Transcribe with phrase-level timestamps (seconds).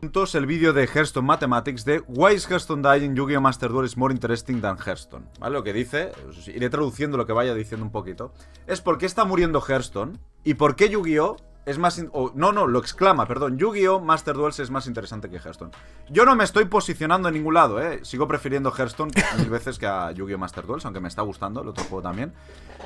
[0.00, 3.16] El vídeo de Hearthstone Mathematics de Why is Hearthstone dying?
[3.16, 3.40] Yu-Gi-Oh!
[3.40, 5.26] Master Duel is more interesting than Hearthstone.
[5.40, 5.54] ¿Vale?
[5.54, 6.12] Lo que dice,
[6.46, 8.32] iré traduciendo lo que vaya diciendo un poquito.
[8.68, 11.36] Es por qué está muriendo Hearthstone y por qué Yu-Gi-Oh!
[11.68, 12.02] Es más...
[12.34, 13.58] no, no, lo exclama, perdón.
[13.58, 14.00] Yu-Gi-Oh!
[14.00, 15.70] Master Duels es más interesante que Hearthstone.
[16.08, 18.00] Yo no me estoy posicionando en ningún lado, ¿eh?
[18.04, 20.38] Sigo prefiriendo Hearthstone mil veces que a Yu-Gi-Oh!
[20.38, 22.32] Master Duels, aunque me está gustando el otro juego también.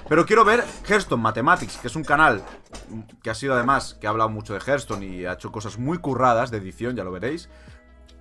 [0.08, 2.42] Pero quiero ver Hearthstone Mathematics, que es un canal
[3.22, 5.98] que ha sido además, que ha hablado mucho de Hearthstone y ha hecho cosas muy
[5.98, 7.48] curradas de edición, ya lo veréis.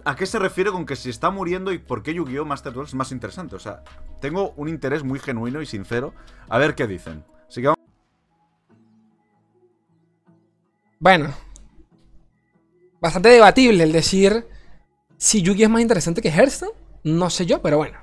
[0.05, 2.45] ¿A qué se refiere con que si está muriendo y por qué Yu-Gi-Oh!
[2.45, 3.55] Master Duels es más interesante?
[3.55, 3.83] O sea,
[4.19, 6.13] tengo un interés muy genuino y sincero
[6.49, 7.23] a ver qué dicen.
[11.01, 11.33] Bueno.
[13.01, 14.47] Bastante debatible el decir
[15.17, 16.71] si Yugi es más interesante que Hearthstone.
[17.03, 17.97] No sé yo, pero bueno.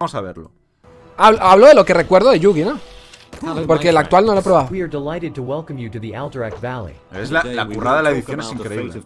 [0.00, 0.50] a verlo.
[1.16, 2.80] Hablo, hablo de lo que recuerdo de Yugi, ¿no?
[3.68, 4.68] Porque el actual no lo he probado.
[4.72, 6.94] We are delighted to welcome you to the Alderac Valley.
[7.12, 9.02] Es la, la currada de la edición es increíble.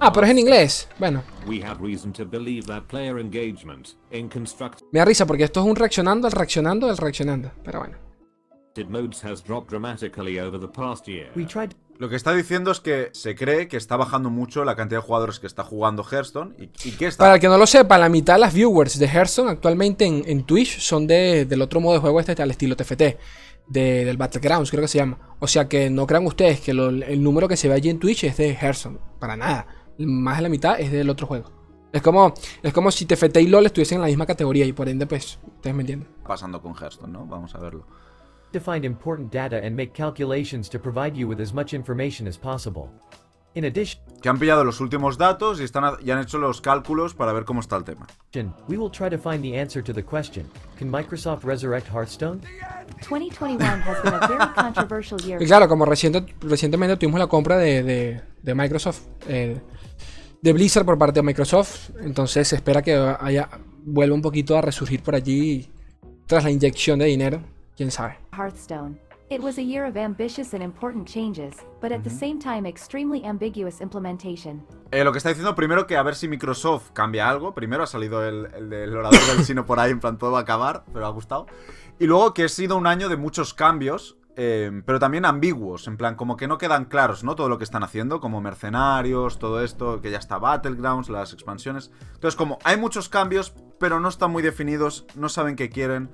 [0.00, 0.88] Ah, pero es en inglés.
[0.96, 1.24] Bueno,
[4.92, 7.50] me da risa porque esto es un reaccionando, el reaccionando, el reaccionando.
[7.64, 7.96] Pero bueno.
[11.98, 15.06] Lo que está diciendo es que se cree que está bajando mucho la cantidad de
[15.06, 17.24] jugadores que está jugando Hearthstone y, y que está...
[17.24, 20.22] Para el que no lo sepa, la mitad de las viewers de Hearthstone actualmente en,
[20.26, 23.02] en Twitch son de, del otro modo de juego este al estilo TFT.
[23.68, 25.18] de- del Battlegrounds, creo que se llama.
[25.40, 27.98] O sea que no crean ustedes que lo- el número que se ve allí en
[27.98, 28.98] Twitch es de Hearthstone.
[29.18, 29.66] Para nada.
[29.98, 31.50] Más de la mitad es del otro juego.
[31.92, 32.32] Es como,
[32.62, 35.38] es como si TFT y LOL estuviesen en la misma categoría y por ende, pues,
[35.56, 36.08] ustedes me entienden.
[36.24, 37.26] pasando con Hearthstone, ¿no?
[37.26, 37.86] Vamos a verlo.
[38.52, 42.36] To find important data and make calculations to provide you with as much information as
[42.38, 42.88] possible.
[43.54, 47.14] In addition, Que han pillado los últimos datos y, están, y han hecho los cálculos
[47.14, 48.06] para ver cómo está el tema.
[48.68, 50.46] we will try to find the answer to the question
[50.78, 52.40] Can Microsoft resurrect Hearthstone?
[53.08, 55.42] 2021 has been a very controversial year.
[55.42, 59.60] Y claro, como reciente, recientemente tuvimos la compra de, de- de Microsoft, eh,
[60.40, 63.48] de Blizzard por parte de Microsoft, entonces se espera que haya,
[63.84, 65.68] vuelva un poquito a resurgir por allí
[66.26, 67.40] tras la inyección de dinero,
[67.78, 68.18] quién sabe.
[68.36, 68.98] Hearthstone.
[69.30, 73.24] It was a year of ambitious and important changes, but at the same time extremely
[73.24, 74.66] ambiguous implementation.
[74.90, 77.54] Eh, lo que está diciendo primero que a ver si Microsoft cambia algo.
[77.54, 80.38] Primero ha salido el, el del orador del sino por ahí, en plan todo va
[80.38, 81.46] a acabar, pero ha gustado.
[81.98, 85.98] Y luego que ha sido un año de muchos cambios, eh, pero también ambiguos, en
[85.98, 87.36] plan como que no quedan claros, ¿no?
[87.36, 91.90] Todo lo que están haciendo, como mercenarios, todo esto, que ya está Battlegrounds, las expansiones.
[92.14, 96.08] Entonces como hay muchos cambios, pero no están muy definidos, no saben qué quieren,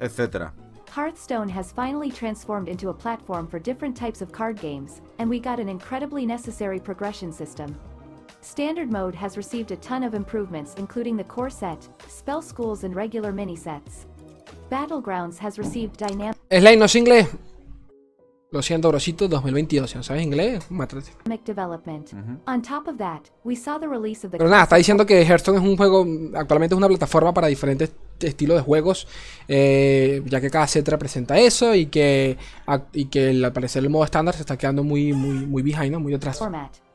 [0.00, 0.54] etcétera.
[0.90, 5.38] Hearthstone has finally transformed into a platform for different types of card games, and we
[5.38, 7.76] got an incredibly necessary progression system.
[8.40, 12.94] Standard mode has received a ton of improvements including the core set, spell schools and
[12.94, 14.06] regular mini sets.
[14.70, 17.28] Battlegrounds has received dynamic Slay, no es inglés.
[18.50, 19.86] Lo siento, brosito, 2022.
[19.86, 21.12] Si no sabes inglés, mátate.
[21.44, 22.12] development.
[22.46, 25.22] On top of that, we saw the release of the Pero nada, está diciendo que
[25.22, 29.06] Hearthstone es un juego, actualmente es una plataforma para diferentes estilos de juegos,
[29.48, 32.36] eh, ya que cada set representa eso y que,
[32.66, 35.92] a- y que al parecer el modo estándar se está quedando muy, muy, muy behind,
[35.92, 36.00] ¿no?
[36.00, 36.40] muy atrás.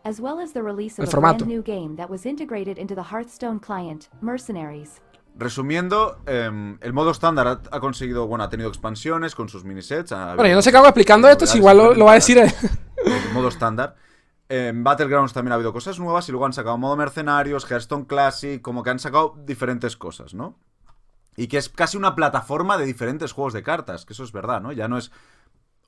[0.06, 1.46] as well as the release El of a formato.
[1.46, 5.02] brand new game that was integrated into the Hearthstone client, Mercenaries.
[5.36, 10.12] Resumiendo, em, el modo estándar ha, ha conseguido, bueno, ha tenido expansiones con sus minisets.
[10.12, 12.16] ha Bueno, yo no sé qué hago explicando esto, si igual lo, lo va a
[12.16, 12.52] decir él.
[13.06, 13.96] el modo estándar.
[14.50, 18.62] En Battlegrounds también ha habido cosas nuevas y luego han sacado modo mercenarios, Hearthstone Classic,
[18.62, 20.60] como que han sacado diferentes cosas, ¿no?
[21.36, 24.62] Y que es casi una plataforma de diferentes juegos de cartas, que eso es verdad,
[24.62, 24.72] ¿no?
[24.72, 25.12] Ya no es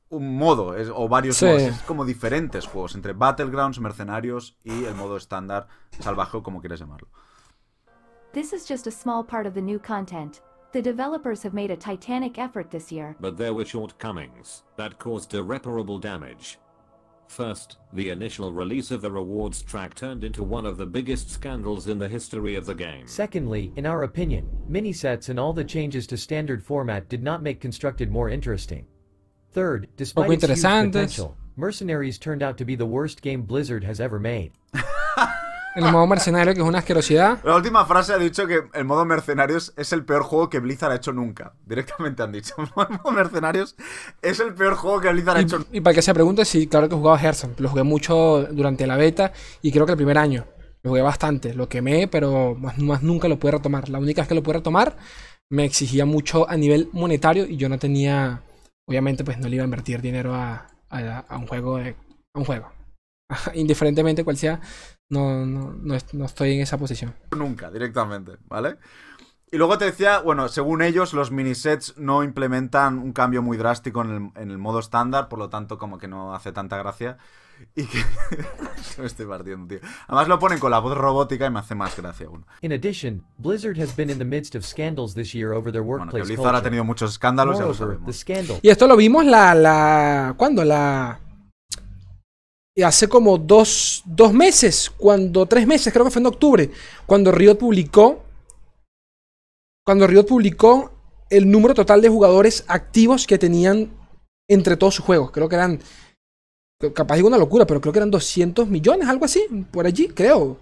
[0.09, 1.45] un modo es- o varios Sí.
[1.45, 5.67] modos, es como diferentes juegos entre Battlegrounds, mercenarios y el modo estándar,
[5.99, 7.07] salvaje o como quieras llamarlo.
[8.33, 10.37] This is just a small part of the new content.
[10.73, 13.15] The developers have made a titanic effort this year.
[13.19, 16.59] But there were shortcomings that caused irreparable damage.
[17.27, 21.87] First, the initial release of the rewards track turned into one of the biggest scandals
[21.87, 23.07] in the history of the game.
[23.07, 27.43] Secondly, in our opinion, mini sets and all the changes to standard format did not
[27.43, 28.85] make Constructed more interesting.
[29.51, 33.83] Third, despite Poco its huge potential, Mercenaries turned out to be the worst game Blizzard
[33.83, 34.51] has ever made.
[35.75, 37.43] El modo mercenario, que es una asquerosidad.
[37.43, 40.91] La última frase ha dicho que el modo mercenarios es el peor juego que Blizzard
[40.91, 41.53] ha hecho nunca.
[41.65, 42.55] Directamente han dicho.
[42.57, 43.75] El modo mercenarios
[44.21, 45.69] es el peor juego que Blizzard ha hecho nunca.
[45.73, 47.55] Y para que se pregunte, sí, claro que he jugado Hearthstone.
[47.57, 50.45] Lo jugué mucho durante la beta y creo que el primer año.
[50.81, 51.53] Lo jugué bastante.
[51.53, 53.89] Lo quemé, pero más, más nunca lo pude retomar.
[53.89, 54.95] La única vez que lo pude retomar
[55.49, 58.41] me exigía mucho a nivel monetario y yo no tenía.
[58.87, 61.77] Obviamente, pues no le iba a invertir dinero a, a- a un juego.
[61.77, 61.95] de-
[62.33, 62.71] a un juego.
[63.55, 64.59] Indiferentemente cual sea,
[65.09, 67.13] no, no, no, es- no estoy en esa posición.
[67.35, 68.77] nunca, directamente, ¿vale?
[69.51, 74.01] Y luego te decía, bueno, según ellos, los minisets no implementan un cambio muy drástico
[74.01, 77.17] en el, en el modo estándar, por lo tanto, como que no hace tanta gracia.
[77.73, 77.99] Y que.
[78.97, 79.79] me estoy partiendo, tío.
[80.07, 82.45] Además, lo ponen con la voz robótica y me hace más gracia aún.
[82.61, 86.07] In addition, Blizzard has been in the midst of scandals this year over their Bueno,
[86.07, 86.63] que workplace Blizzard ha culture.
[86.69, 88.13] tenido muchos escándalos, ya lo sabemos.
[88.13, 89.55] scandal Y esto lo vimos la.
[89.55, 90.65] la ¿Cuándo?
[90.65, 91.19] La.
[92.83, 95.45] Hace como dos, dos meses, cuando.
[95.45, 96.69] Tres meses, creo que fue en octubre.
[97.05, 98.23] Cuando Riot publicó.
[99.85, 100.91] Cuando Riot publicó
[101.29, 103.91] el número total de jugadores activos que tenían
[104.49, 105.31] entre todos sus juegos.
[105.31, 105.79] Creo que eran.
[106.93, 110.59] Capaz digo una locura, pero creo que eran 200 millones, algo así, por allí, creo.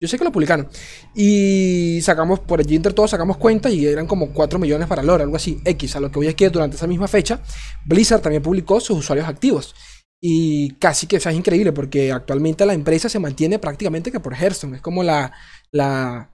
[0.00, 0.68] Yo sé que lo publicaron.
[1.14, 5.22] Y sacamos, por allí entre todos sacamos cuenta y eran como 4 millones para LoL,
[5.22, 5.60] algo así.
[5.64, 7.40] X, a lo que voy es que durante esa misma fecha,
[7.84, 9.74] Blizzard también publicó sus usuarios activos.
[10.26, 14.20] Y casi que o sea, es increíble porque actualmente la empresa se mantiene prácticamente que
[14.20, 14.76] por Hearthstone.
[14.76, 15.32] Es como la,
[15.70, 16.30] la,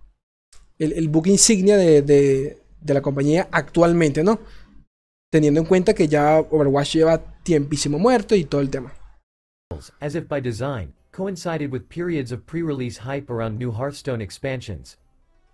[0.78, 4.38] el, el book insignia de, de- de la compañía actualmente, ¿no?
[5.32, 8.92] Teniendo en cuenta que ya Overwatch lleva tiempísimo muerto y todo el tema.
[10.00, 14.98] as if by design, coincided with periods of pre-release hype around new Hearthstone expansions.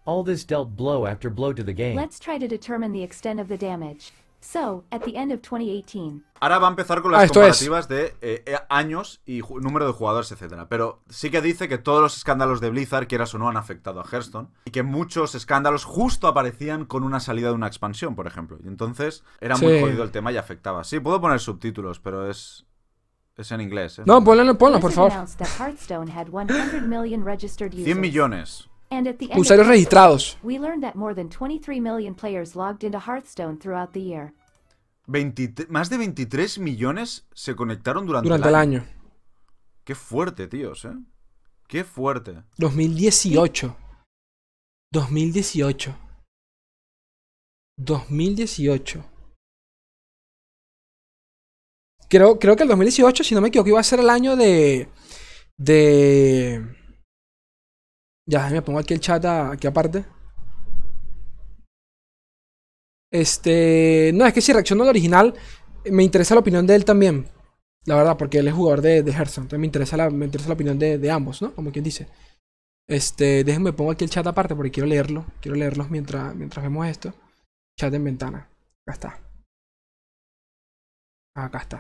[0.05, 1.97] All this dealt blow after blow to the game.
[1.97, 4.13] Let's try to determine the extent of the damage.
[4.41, 7.31] So, at the end of 2018, Ahora va a empezar con Ah, las es.
[7.33, 10.69] comparativas de eh, eh, años y número de jugadores, etcétera.
[10.69, 14.01] Pero sí que dice que todos los escándalos de Blizzard, quieras o no, han afectado
[14.01, 14.49] a Hearthstone.
[14.67, 18.59] Y que muchos escándalos justo aparecían con una salida de una expansión, por ejemplo.
[18.63, 19.81] Y entonces era muy Sí.
[19.81, 20.85] jodido el tema y afectaba.
[20.85, 22.65] Sí, puedo poner subtítulos, pero es.
[23.37, 24.03] Es en inglés, ¿eh?
[24.07, 25.13] No, ponlo, ponlo, por favor.
[25.13, 27.85] announced that Hearthstone had 100 million registered users.
[27.85, 28.71] 100 millones.
[29.37, 30.39] Usuarios registrados.
[30.43, 34.33] We learned that more than 23 million players logged into Hearthstone throughout the year.
[35.07, 38.85] 23 más de 23 millones se conectaron durante, Durante el año.
[39.85, 40.95] Qué fuerte, tíos, ¿eh?
[41.69, 42.43] Qué fuerte.
[42.59, 43.77] 2018.
[44.93, 45.95] 2018.
[47.79, 49.05] 2018.
[52.09, 54.89] Creo, creo que el 2018, si no me equivoco, iba a ser el año de.
[55.57, 56.65] De.
[58.27, 60.05] Ya, me pongo aquí el chat a- aquí aparte.
[63.11, 64.11] Este.
[64.15, 65.35] No, es que si reacciono al original,
[65.91, 67.29] me interesa la opinión de él también.
[67.87, 69.45] La verdad, porque él es jugador de, de Hearthstone.
[69.45, 71.55] Entonces me interesa la, me interesa la opinión de, ambos, ¿no?
[71.55, 72.09] Como quien dice.
[72.89, 75.27] Este, déjenme pongo aquí el chat aparte porque quiero leerlo.
[75.41, 77.15] Quiero leerlos mientras, mientras vemos esto.
[77.79, 78.49] Chat en ventana.
[78.87, 79.21] Acá está.
[81.43, 81.79] Acá está.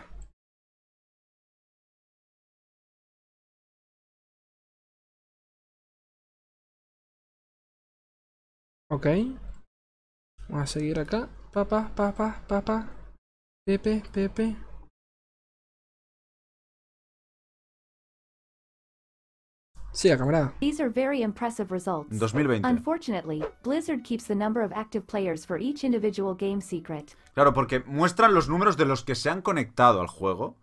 [8.88, 9.06] Ok.
[10.48, 11.28] Vamos a seguir acá.
[11.52, 12.88] Papá, papá, papá.
[13.66, 14.56] Pepe, Pepe.
[19.92, 20.52] Siga, camarada.
[20.60, 22.12] These are very impressive results.
[22.12, 22.68] En 2020.
[22.68, 27.16] Unfortunately, Blizzard keeps the number of active players for each individual game secret.
[27.34, 30.56] Claro, porque muestran los números de los que se han conectado al juego,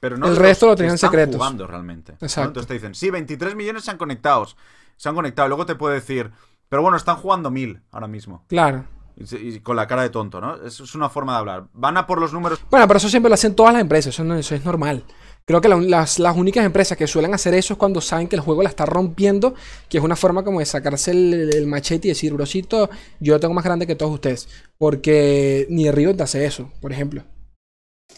[0.00, 1.36] pero no El de resto los lo que tenían están secretos.
[1.36, 2.12] jugando realmente.
[2.12, 2.18] ¿no?
[2.22, 2.48] Exacto.
[2.48, 4.46] Entonces te dicen, sí, 23 millones se han conectado.
[4.96, 5.46] Se han conectado.
[5.48, 6.30] Y luego te puede decir,
[6.70, 8.44] pero bueno, están jugando 1000 ahora mismo.
[8.48, 8.84] Claro.
[9.16, 10.64] Y, con la cara de tonto, ¿no?
[10.64, 11.64] Eso es una forma de hablar.
[11.74, 12.58] Van a por los números.
[12.70, 15.04] Bueno, pero eso siempre lo hacen todas las empresas, eso, no- eso es normal.
[15.44, 18.36] Creo que la- las, las únicas empresas que suelen hacer eso es cuando saben que
[18.36, 19.54] el juego la está rompiendo,
[19.90, 22.88] que es una forma como de sacarse el, el machete y decir, brocito,
[23.18, 24.48] yo lo tengo más grande que todos ustedes.
[24.78, 27.22] Porque ni Riot hace eso, por ejemplo.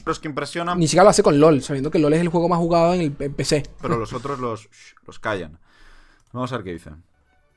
[0.05, 2.49] Los que impresionan, Ni siquiera lo hace con LOL, sabiendo que LOL es el juego
[2.49, 3.65] más jugado en el en PC.
[3.81, 4.69] pero los otros los,
[5.06, 5.59] los callan.
[6.32, 7.03] Vamos a ver qué dicen.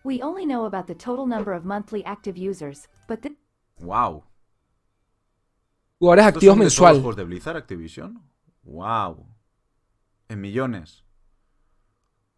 [0.05, 3.33] We only know about the total number of monthly active users, but this
[3.79, 4.23] ¡Wow!
[5.99, 6.93] Jugadores ¿Estos activos de mensual.
[7.01, 8.21] juegos de Blizzard Activision?
[8.63, 9.25] ¡Wow!
[10.29, 11.03] En millones.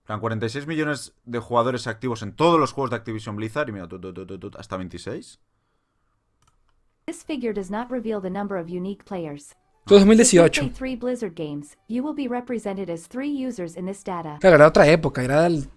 [0.05, 3.87] Plan, 46 millones de jugadores activos en todos los juegos de Activision Blizzard y mira,
[3.89, 5.39] tu, tu, tu, tu, tu, hasta 26.
[7.05, 9.53] this figure does not reveal the number of unique players.
[9.85, 10.69] Todo If you 2018.
[10.69, 14.37] play three Blizzard games, you will be represented as three users in this data.
[14.41, 15.69] Claro, era otra época, era el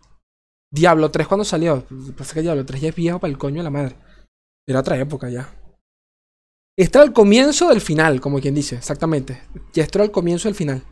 [0.71, 1.85] Diablo 3 cuando salió.
[2.17, 3.97] Pasa que Diablo 3 ya es viejo para el coño de la madre.
[4.67, 5.53] Era otra época ya.
[6.77, 9.43] Este era el comienzo del final, como quien dice, exactamente.
[9.73, 10.83] Ya esto era el comienzo del final.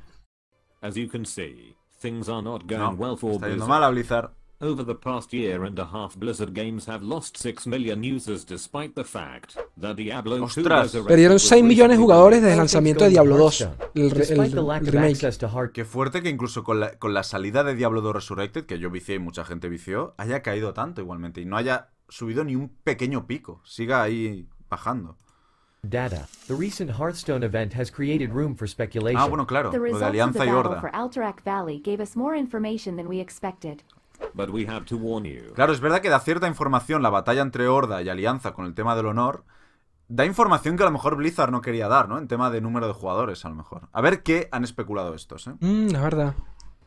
[0.81, 3.91] As you can see, things are not going No, well for está yendo mal a
[3.91, 4.31] Blizzard.
[4.61, 8.97] Over the past year and a half, Blizzard Games have lost 6 million users despite
[8.97, 10.67] the fact that Diablo 2 Ostras.
[10.67, 13.61] Resurrected Perdieron was 6 millones de jugadores desde el lanzamiento de Diablo in 2.
[13.61, 13.89] Hearthstone?
[13.95, 15.73] El, re- remake.
[15.73, 18.91] Qué fuerte que incluso con la, con la salida de Diablo 2 Resurrected, que yo
[18.91, 22.69] vicié y mucha gente vició, haya caído tanto igualmente y no haya subido ni un
[22.83, 23.61] pequeño pico.
[23.65, 25.17] Siga ahí bajando.
[25.85, 29.21] data, the recent Hearthstone event has created room for speculation.
[29.23, 29.71] Ah, bueno, claro.
[29.71, 30.81] The Lo de results of the Alianza y battle Horda.
[30.81, 33.85] for Alterac Valley gave us more information than we expected.
[34.35, 35.53] But we have to warn you.
[35.55, 38.75] Claro, es verdad que da cierta información la batalla entre Horda y Alianza con el
[38.75, 39.45] tema del honor.
[40.09, 42.19] Da información que a lo mejor Blizzard no quería dar, ¿no?
[42.19, 43.89] En tema de número de jugadores, a lo mejor.
[43.93, 45.53] A ver qué han especulado estos, ¿eh?
[45.61, 46.35] Mm, es verdad.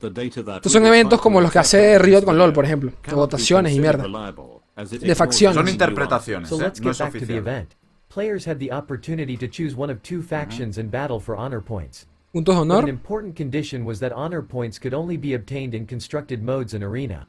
[0.01, 2.91] Estos son eventos como los que hace Riot con LoL, por ejemplo.
[3.05, 4.03] De votaciones y mierda.
[4.03, 5.55] De facciones.
[5.55, 6.73] Son interpretaciones, ¿eh?
[6.81, 7.67] No es oficial.
[8.13, 12.07] Players had the opportunity to choose one of two factions and battle for honor points.
[12.33, 15.85] Puntos de But an important condition was that honor points could only be obtained in
[15.85, 17.27] constructed modes and Arena.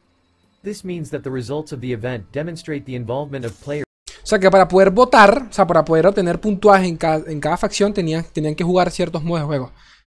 [0.62, 3.85] This means that the results of the event demonstrate the involvement of players
[4.23, 7.40] O sea que para poder votar, o sea, para poder obtener puntuaje en cada, en
[7.40, 9.73] cada facción, tenían, tenían que jugar ciertos modos de juego.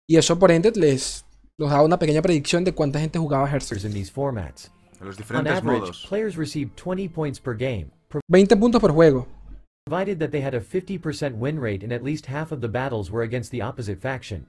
[0.08, 1.24] Y eso, por ende, les
[1.58, 3.80] nos daba una pequeña predicción de cuánta gente jugaba Hearthstone.
[3.88, 4.70] in these formats.
[5.00, 6.06] En los On diferentes average, modos.
[6.08, 7.88] players received 20 points per game,
[8.28, 9.26] 20 puntos por juego.
[9.86, 13.10] provided that they had a 50% win rate and at least half of the battles
[13.10, 14.46] were against the opposite faction.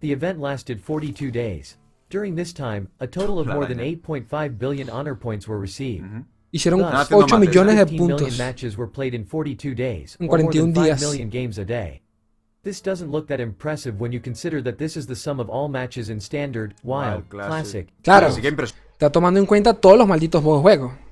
[0.00, 1.76] The event lasted 42 days.
[2.10, 3.90] During this time, a total of more than Claro.
[3.90, 6.04] 8.5 billion honor points were received.
[6.52, 8.38] Hicieron Están haciendo 8 mates, millones de 15 million puntos.
[8.38, 11.00] matches were played in 42 days, En or more than 41 5 días.
[11.00, 12.00] million games a day.
[12.62, 15.68] This doesn't look that impressive when you consider that this is the sum of all
[15.68, 17.88] matches in Standard, Wild, Wild, Classic.
[18.02, 18.66] Classic, Claro.
[18.92, 20.62] Está tomando en cuenta todos los malditos modos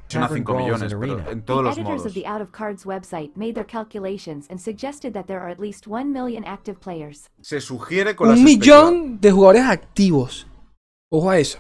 [0.09, 0.29] juego.
[0.29, 2.07] 5 Tavern Brawls millones, pero en todos the los editors modos.
[2.07, 5.59] of the Out of Cards website made their calculations and suggested that there are at
[5.59, 7.29] least 1 million active players.
[7.41, 10.47] Se sugiere con Un millón de jugadores activos.
[11.11, 11.59] Ojo a eso.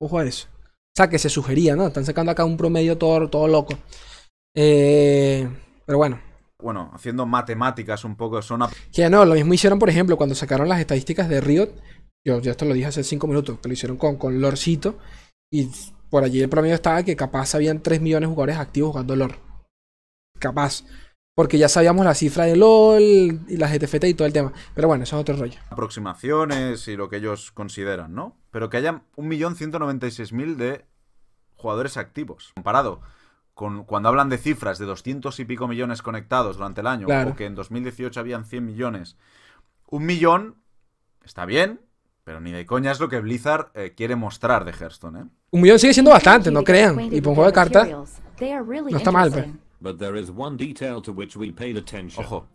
[0.00, 0.48] Ojo a eso.
[0.54, 1.86] O sea, que se sugería, ¿no?
[1.86, 3.74] Están sacando acá un promedio todo, todo loco.
[4.54, 5.48] Eh,
[5.86, 6.20] pero bueno.
[6.60, 10.34] Bueno, haciendo matemáticas un poco, son a- Que no, lo mismo hicieron, por ejemplo, cuando
[10.34, 11.70] sacaron las estadísticas de Riot.
[12.24, 14.96] Yo, yo esto lo dije hace 5 minutos, que lo hicieron con, con Lorcito.
[15.52, 15.68] Y
[16.12, 19.38] por allí el promedio estaba que capaz habían 3 millones de jugadores activos jugando LOR.
[20.38, 20.84] Capaz.
[21.34, 24.52] Porque ya sabíamos la cifra de LOL y la GTFT y todo el tema.
[24.74, 25.58] Pero bueno, eso es otro rollo.
[25.70, 28.36] aproximaciones y lo que ellos consideran, ¿no?
[28.50, 30.84] Pero que haya 1.196.000 de
[31.56, 32.52] jugadores activos.
[32.54, 33.00] Comparado
[33.54, 37.30] con cuando hablan de cifras de 200 y pico millones conectados durante el año, Claro.
[37.30, 39.16] o que en 2018 habían 100 millones.
[39.88, 40.56] Un millón
[41.24, 41.80] está bien,
[42.24, 45.24] pero ni de coña es lo que Blizzard eh, quiere mostrar de Hearthstone, ¿eh?
[45.50, 47.00] Un millón sigue siendo bastante, no to crean.
[47.12, 48.04] Y por un juego de cartas, no
[48.96, 49.44] está mal, pues.
[49.44, 49.60] interesting.
[49.80, 52.24] But there is one detail to which we paid attention.
[52.24, 52.46] Ojo,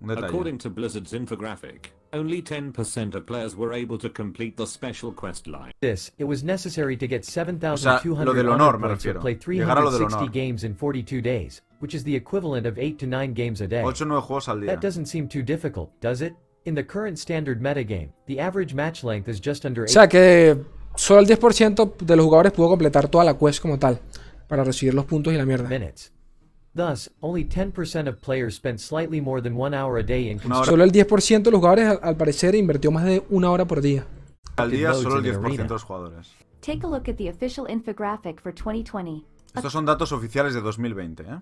[0.00, 0.26] un detalle.
[0.26, 5.46] According to Blizzard's infographic, only 10% of players were able to complete the special quest
[5.46, 5.72] line.
[5.80, 9.20] this, it was necessary to get O sea, 7,200 lo del honor points refiero.
[9.20, 10.30] play Llegar a lo del 360 honor.
[10.32, 13.82] games in 42 days, which is the equivalent of 8 to 9 games a day.
[13.82, 14.66] 8 o 9 juegos al día.
[14.72, 16.34] That doesn't seem too difficult, does it?
[16.64, 20.08] In the current standard metagame, the average match length is just under O 8 sea
[20.08, 20.56] que
[20.94, 24.00] solo el 10% de los jugadores pudo completar toda la quest como tal.
[24.46, 25.68] Para recibir los puntos y la mierda.
[25.68, 26.12] minutes.
[26.74, 30.84] Thus, only 10% of players spent slightly more than one hour a day in Solo
[30.84, 34.06] el 10% de los jugadores, al, al parecer, invirtió más de una hora por día.
[34.56, 35.62] al día, solo el in 10% Arena.
[35.64, 36.32] de los jugadores.
[36.60, 39.24] Take a look at the official infographic for 2020.
[39.54, 41.40] Estos son datos oficiales de 2020, ¿eh?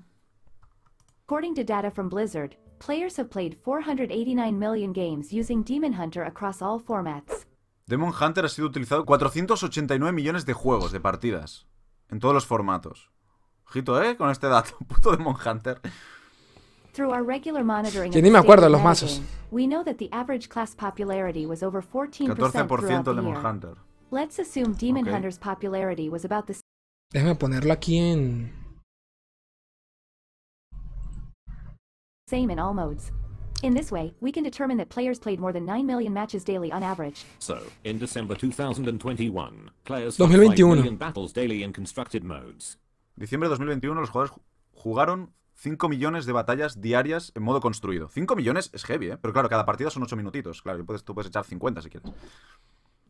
[1.27, 6.61] According to data from Blizzard, players have played 489 million games using Demon Hunter across
[6.61, 7.45] all formats.
[7.87, 11.67] Demon Hunter ha sido utilizado 489 millones de juegos, de partidas,
[12.11, 13.11] en todos los formatos.
[13.69, 14.17] Ojito, ¿eh?
[14.17, 14.77] Con este dato.
[14.89, 15.81] Puto Demon Hunter.
[16.93, 19.21] Through our regular monitoring ni the me acuerdo los mazos.
[19.53, 23.37] we know that the average class popularity was over 14% throughout 14% the Demon.
[23.37, 23.77] Hunter.
[24.11, 25.07] Let's assume Demon.
[25.07, 26.55] Hunter's popularity was about the
[27.13, 28.60] Déjame ponerlo aquí en.
[32.31, 33.11] Same in all modes.
[33.63, 36.71] In this way, we can determine that players played more than 9 million matches daily
[36.73, 37.25] on average.
[37.41, 40.77] So, in December 2021, players fought 5 2021.
[40.79, 42.79] million battles daily in constructed modes.
[43.19, 44.41] Diciembre 2021 los jugadores ju-
[44.83, 48.09] jugaron 5 millones de batallas diarias en modo construido.
[48.09, 49.19] 5 millones es heavy, ¿eh?
[49.21, 50.63] Pero claro, cada partida son 8 minutitos.
[50.63, 52.11] Claro, y puedes, tú puedes echar 50 si quieres.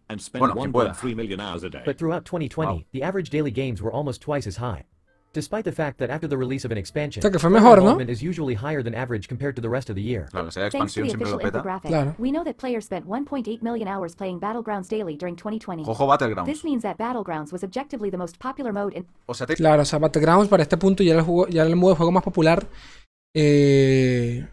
[0.08, 0.92] And spent Bueno, quien pueda.
[0.94, 1.82] 1.3 million hours a day.
[1.86, 2.84] But throughout 2020, Wow.
[2.92, 4.84] the average daily games were almost twice as high.
[5.32, 7.80] Despite the fact that after the release of an expansion, O sea, que fue mejor,
[7.82, 8.00] ¿no?
[8.00, 10.26] is usually higher than average compared to the rest of the year.
[10.32, 11.58] Claro, to expansión the siempre lo peta.
[11.58, 12.14] infographic, Claro.
[12.18, 15.84] we know that players spent 1.8 million hours playing Battlegrounds daily during 2020.
[15.84, 16.46] Jojo Battlegrounds.
[16.46, 19.82] This means that Battlegrounds was objectively the most popular mode in O sea, te- Claro,
[19.82, 21.96] o sea, Battlegrounds para este punto ya era el, juego, ya era el modo de
[21.98, 22.66] juego más popular
[23.32, 24.46] eh,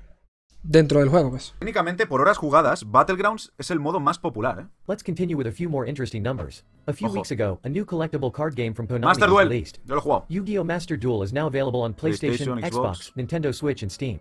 [0.67, 1.55] dentro del juego, pues.
[1.59, 4.67] técnicamente, por horas jugadas, Battlegrounds es el modo más popular, ¿eh?
[4.87, 6.63] Let's continue with a few more interesting numbers.
[6.85, 7.15] A few Ojo.
[7.15, 9.47] weeks ago, a new collectible card game from Konami Master Duel.
[9.47, 9.79] released.
[9.85, 10.25] Yo lo he jugado.
[10.29, 10.63] Yu-Gi-Oh!
[10.63, 13.13] Master Duel is now available on PlayStation, PlayStation, Xbox, Xbox.
[13.15, 14.19] Nintendo Switch, and Steam.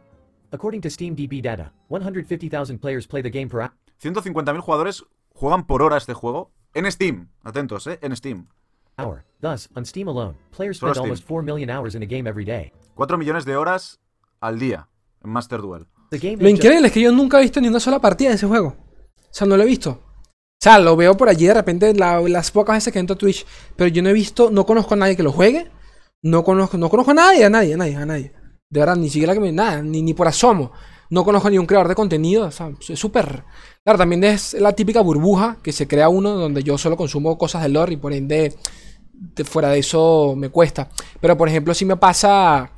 [0.53, 3.73] According to Steam DB data, 150,000 players play the game per hour.
[4.03, 7.29] 150.000 jugadores juegan por hora este juego en Steam.
[7.45, 7.99] Atentos, ¿eh?
[8.03, 8.49] En Steam.
[9.41, 11.05] Thus, on Steam alone, players Solo spend Steam.
[11.11, 12.73] almost 4 million hours in a game every day.
[12.95, 14.01] 4 millones de horas
[14.41, 14.89] al día
[15.23, 15.87] en Master Duel.
[16.43, 18.69] Lo increíble es que yo nunca he visto ni una sola partida de ese juego.
[18.69, 19.91] O sea, no lo he visto.
[19.91, 23.19] O sea, lo veo por allí de repente la- las pocas veces que entro a
[23.19, 23.45] Twitch.
[23.77, 25.71] Pero yo no he visto, no conozco a nadie que lo juegue.
[26.23, 28.33] No conozco, no conozco a nadie, a nadie, a nadie, a nadie.
[28.71, 29.53] De verdad, ni siquiera que me.
[29.53, 30.73] Nada, ni, ni por asomo.
[31.11, 32.47] No conozco ni un creador de contenido.
[32.47, 33.45] O sea, es súper.
[33.85, 37.63] Claro, también es la típica burbuja que se crea uno donde yo solo consumo cosas
[37.63, 38.55] de lore y por ende.
[39.13, 40.89] de- fuera de eso me cuesta.
[41.21, 42.71] Pero por ejemplo, si me pasa.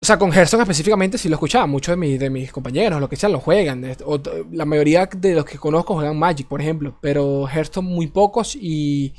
[0.00, 1.66] O sea, con Hearthstone específicamente sí lo escuchaba.
[1.66, 3.84] Muchos de, mis- de mis compañeros, lo que sea, lo juegan.
[4.04, 4.20] O
[4.52, 6.96] la mayoría de los que conozco juegan Magic, por ejemplo.
[7.02, 9.12] Pero Hearthstone muy pocos y,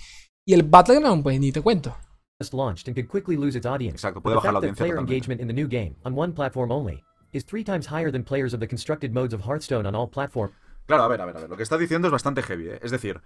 [0.45, 1.95] y el Battleground, pues ni te cuento.
[2.41, 3.95] just launched and could quickly lose its audience.
[3.95, 5.13] Exacto, puede the bajar la audiencia player totalmente.
[5.13, 8.53] engagement in the new game, on one platform only, is three times higher than players
[8.53, 10.53] of the constructed modes of Hearthstone on all platforms.
[10.87, 11.49] Claro, a ver, a ver, a ver.
[11.49, 12.79] Lo que estás diciendo es bastante heavy, ¿eh?
[12.81, 13.19] Es decir,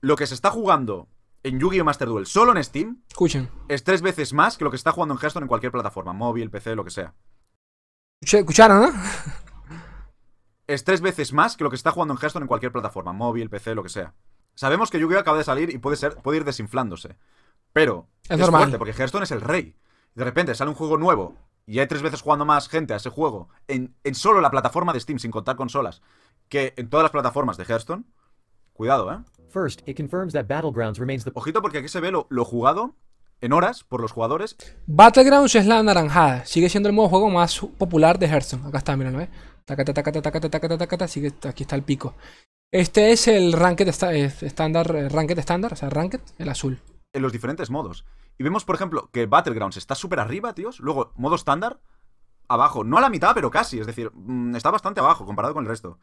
[0.00, 1.08] lo que se está jugando
[1.48, 1.84] en Yu-Gi-Oh!
[1.84, 3.48] Master Duel solo en Steam Escuchen.
[3.68, 6.50] es tres veces más que lo que está jugando en Hearthstone en cualquier plataforma, móvil,
[6.50, 7.14] PC, lo que sea.
[8.24, 8.92] Escuch- ¿Escucharon, no?
[10.66, 13.48] Es tres veces más que lo que está jugando en Hearthstone en cualquier plataforma, móvil,
[13.48, 14.14] PC, lo que sea.
[14.56, 15.20] Sabemos que Yu-Gi-Oh!
[15.20, 17.16] acaba de salir y puede, ser, puede ir desinflándose.
[17.72, 18.62] Pero Es normal.
[18.62, 19.76] fuerte porque Hearthstone es el rey.
[20.14, 21.36] De repente sale un juego nuevo
[21.66, 24.92] y hay tres veces jugando más gente a ese juego en, en solo la plataforma
[24.92, 26.00] de Steam, sin contar consolas,
[26.48, 28.04] que en todas las plataformas de Hearthstone.
[28.72, 29.18] Cuidado, ¿eh?
[29.56, 32.94] First, it confirms that Battlegrounds remains the Ojito porque aquí se ve lo, lo jugado
[33.40, 34.54] en horas por los jugadores.
[34.86, 36.44] Battlegrounds es la anaranjada.
[36.44, 38.66] Sigue siendo el modo juego más popular de Hearthstone.
[38.66, 39.30] Acá está, míralo, ¿eh?
[39.64, 41.08] Tacata, tacata, tacata, tacata, tacata.
[41.08, 42.14] Sigue, aquí está el pico.
[42.70, 46.78] Este es el ranked eh, estándar, eh, ranked estándar, o sea, ranked, el azul.
[47.14, 48.04] en los diferentes modos.
[48.36, 50.80] Y vemos, por ejemplo, que Battlegrounds está súper arriba, tíos.
[50.80, 51.80] Luego, modo estándar,
[52.46, 52.84] abajo.
[52.84, 53.80] No a la mitad, pero casi.
[53.80, 55.98] Es decir, mm, está bastante abajo comparado con el resto.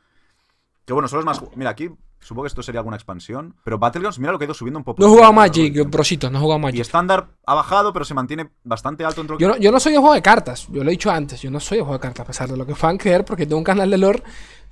[0.85, 1.41] Que bueno, son los más...
[1.55, 3.55] Mira, aquí supongo que esto sería alguna expansión.
[3.63, 5.01] Pero Battlegrounds, mira lo que ha ido subiendo un poco.
[5.01, 6.81] No he jugado Magic, brosito, no he jugado Y Magic.
[6.81, 9.97] estándar ha bajado, pero se mantiene bastante alto dentro Yo no, yo no soy de
[9.99, 12.21] juego de cartas, yo lo he dicho antes, yo no soy de juego de cartas,
[12.23, 14.23] a pesar de lo que puedan creer, porque tengo un canal de lore,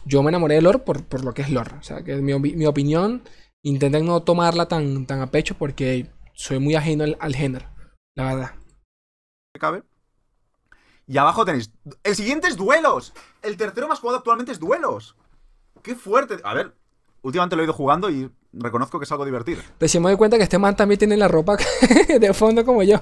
[0.05, 1.71] yo me enamoré de lore por, por lo que es lore.
[1.79, 3.23] O sea, que mi, mi opinión,
[3.63, 7.67] intenten no tomarla tan, tan a pecho porque soy muy ajeno al, al género,
[8.15, 8.51] la verdad.
[9.53, 9.83] que cabe.
[11.07, 11.71] Y abajo tenéis...
[12.03, 13.13] El siguiente es duelos.
[13.41, 15.17] El tercero más jugado actualmente es duelos.
[15.81, 16.37] Qué fuerte.
[16.43, 16.73] A ver,
[17.21, 19.61] últimamente lo he ido jugando y reconozco que es algo divertido.
[19.79, 21.57] Me doy cuenta que este man también tiene la ropa
[22.19, 22.99] de fondo como yo.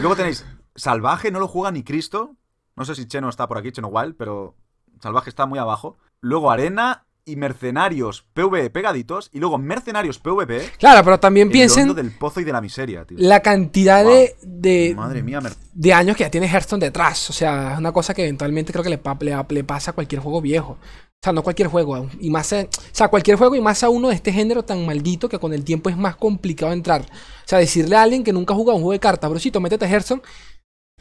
[0.00, 0.44] Luego tenéis
[0.76, 2.36] Salvaje, no lo juega ni Cristo.
[2.76, 4.56] No sé si Cheno está por aquí, Cheno Wild, pero
[5.00, 5.96] Salvaje está muy abajo.
[6.20, 9.30] Luego Arena y Mercenarios PvE pegaditos.
[9.32, 10.72] Y luego Mercenarios PvP.
[10.78, 13.16] Claro, pero también el piensen del pozo y de la miseria, tío.
[13.20, 14.12] la cantidad Wow.
[14.12, 15.40] de, de, Madre mía,
[15.72, 17.30] de años que ya tiene Hearthstone detrás.
[17.30, 19.94] O sea, es una cosa que eventualmente creo que le, pa- le, le pasa a
[19.94, 20.76] cualquier juego viejo.
[21.24, 22.06] O sea, no cualquier juego.
[22.20, 24.84] Y más a- o sea, cualquier juego y más a uno de este género tan
[24.84, 27.00] maldito que con el tiempo es más complicado entrar.
[27.00, 29.86] O sea, decirle a alguien que nunca ha jugado un juego de cartas, brocito, métete
[29.86, 30.20] a Hearthstone,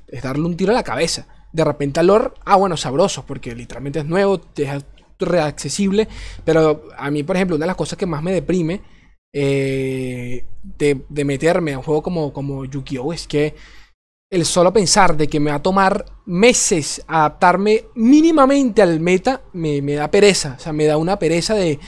[0.07, 1.27] es darle un tiro a la cabeza.
[1.51, 4.85] De repente a lore, ah, bueno, sabroso, porque literalmente es nuevo, es
[5.19, 6.07] reaccesible.
[6.45, 8.81] Pero a mí, por ejemplo, una de las cosas que más me deprime
[9.33, 10.45] eh,
[10.79, 13.11] de, de meterme a un juego como, como Yu-Gi-Oh!
[13.11, 13.55] es que
[14.33, 19.81] el solo pensar de que me va a tomar meses adaptarme mínimamente al meta me,
[19.81, 20.55] me da pereza.
[20.57, 21.79] O sea, me da una pereza de.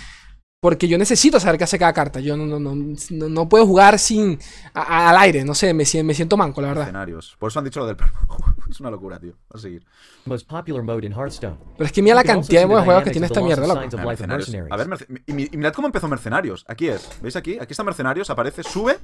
[0.62, 2.20] Porque yo necesito saber qué hace cada carta.
[2.20, 2.74] Yo no, no, no,
[3.12, 4.40] no, no puedo jugar sin.
[4.74, 5.44] a- al aire.
[5.46, 6.84] No sé, me, me siento manco, la verdad.
[6.86, 7.36] Mercenarios.
[7.38, 8.14] Por eso han dicho lo del perro.
[8.70, 9.34] es una locura, tío.
[9.34, 9.86] Va a seguir.
[10.26, 11.58] most popular mode in Hearthstone.
[11.78, 13.80] Pero es que mira la cantidad de juegos que tiene esta mierda, loco.
[13.80, 14.88] A ver,
[15.28, 16.66] y mirad cómo empezó Mercenarios.
[16.68, 17.08] Aquí es.
[17.22, 17.60] ¿Veis aquí?
[17.60, 18.98] Aquí está Mercenarios, aparece, sube,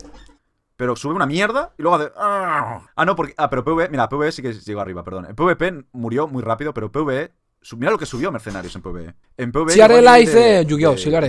[0.81, 2.11] pero sube una mierda y luego hace.
[2.17, 3.35] Ah, no, porque.
[3.37, 3.89] Ah, pero PvE.
[3.89, 5.27] Mira, PvE sí que llegó arriba, perdón.
[5.27, 7.31] En PvP murió muy rápido, pero PvE.
[7.61, 9.13] su- Mira lo que subió Mercenarios en PvE.
[9.37, 9.73] En PvE.
[9.73, 10.97] Sí haré nivel de Yu-Gi-Oh!
[10.97, 11.27] Sí lo haré,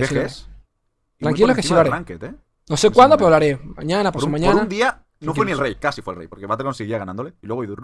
[1.19, 2.03] Tranquilo que sí encima lo haré.
[2.15, 2.33] ¿eh?
[2.67, 3.59] No sé cuándo, pero lo haré.
[3.63, 4.53] Mañana, Por un, mañana.
[4.53, 6.97] por un día no fue ni el rey, casi fue el rey, porque Battleground seguía
[6.97, 7.75] ganándole y luego ido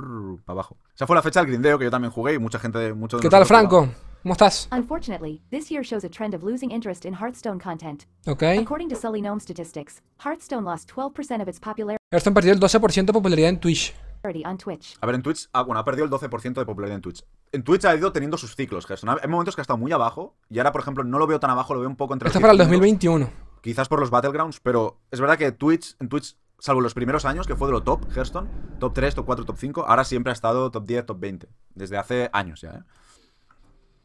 [0.44, 0.76] para abajo.
[0.96, 2.96] Esa fue la fecha del grindeo que yo también jugué y mucha gente.
[2.96, 3.90] Mucho de ¿Qué tal, Franco?
[4.24, 4.68] ¿Cómo estás?
[4.72, 8.04] Unfortunately, this year shows a trend of losing interest in Hearthstone content.
[8.28, 8.44] Ok.
[8.60, 13.06] According to Sully Gnome statistics, Hearthstone lost 12% of its popularity Hearthstone perdió el 12%
[13.06, 13.94] de popularidad en Twitch.
[14.46, 14.98] on Twitch.
[15.00, 17.24] A ver, en Twitch, ah, bueno, ha perdido el 12% de popularidad en Twitch.
[17.54, 19.10] En Twitch ha ido teniendo sus ciclos, Gerson.
[19.10, 21.52] Hay momentos que ha estado muy abajo y ahora, por ejemplo, no lo veo tan
[21.52, 23.62] abajo, lo veo un poco entre Esto es los para el 10 primeros, 2021.
[23.62, 27.48] Quizás por los Battlegrounds, pero es verdad que Twitch, en Twitch, salvo los primeros años,
[27.48, 30.34] que fue de lo top, Hearthstone, top 3, top 4, top 5, ahora siempre ha
[30.34, 31.48] estado top 10, top 20.
[31.76, 32.84] Desde hace años ya, ¿eh?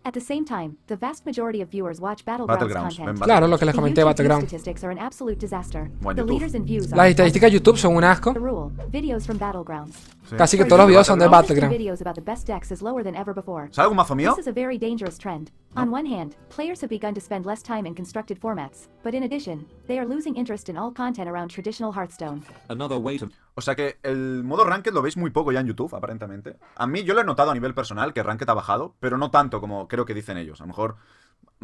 [0.06, 3.06] At the same time, the vast majority of viewers watch Battlegrounds, Battlegrounds, content.
[3.06, 4.42] ven, Claro, lo que les comenté, Battleground.
[4.46, 5.90] statistics are an absolute disaster.
[6.02, 6.28] Buen the YouTube.
[6.28, 8.34] leaders in views Las are estadísticas de YouTube son un asco.
[8.34, 8.70] the rule.
[8.92, 9.94] Videos from Battlegrounds.
[10.28, 10.36] Sí.
[10.36, 11.72] Casi que todos los videos son de Battleground.
[11.72, 13.68] videos about the best decks is lower than ever before.
[13.70, 14.34] ¿Sabe algún mazo mío?
[14.34, 15.50] This is a very dangerous trend.
[15.76, 19.24] On one hand, players have begun to spend less time in constructed formats, but in
[19.24, 22.42] addition, they are losing interest in all content around traditional Hearthstone.
[22.68, 25.66] Another way to O sea que el modo Ranked lo veis muy poco ya en
[25.66, 26.56] YouTube, aparentemente.
[26.76, 29.30] A mí yo lo he notado a nivel personal que Ranked ha bajado, pero no
[29.30, 30.60] tanto como creo que dicen ellos.
[30.60, 30.96] A lo mejor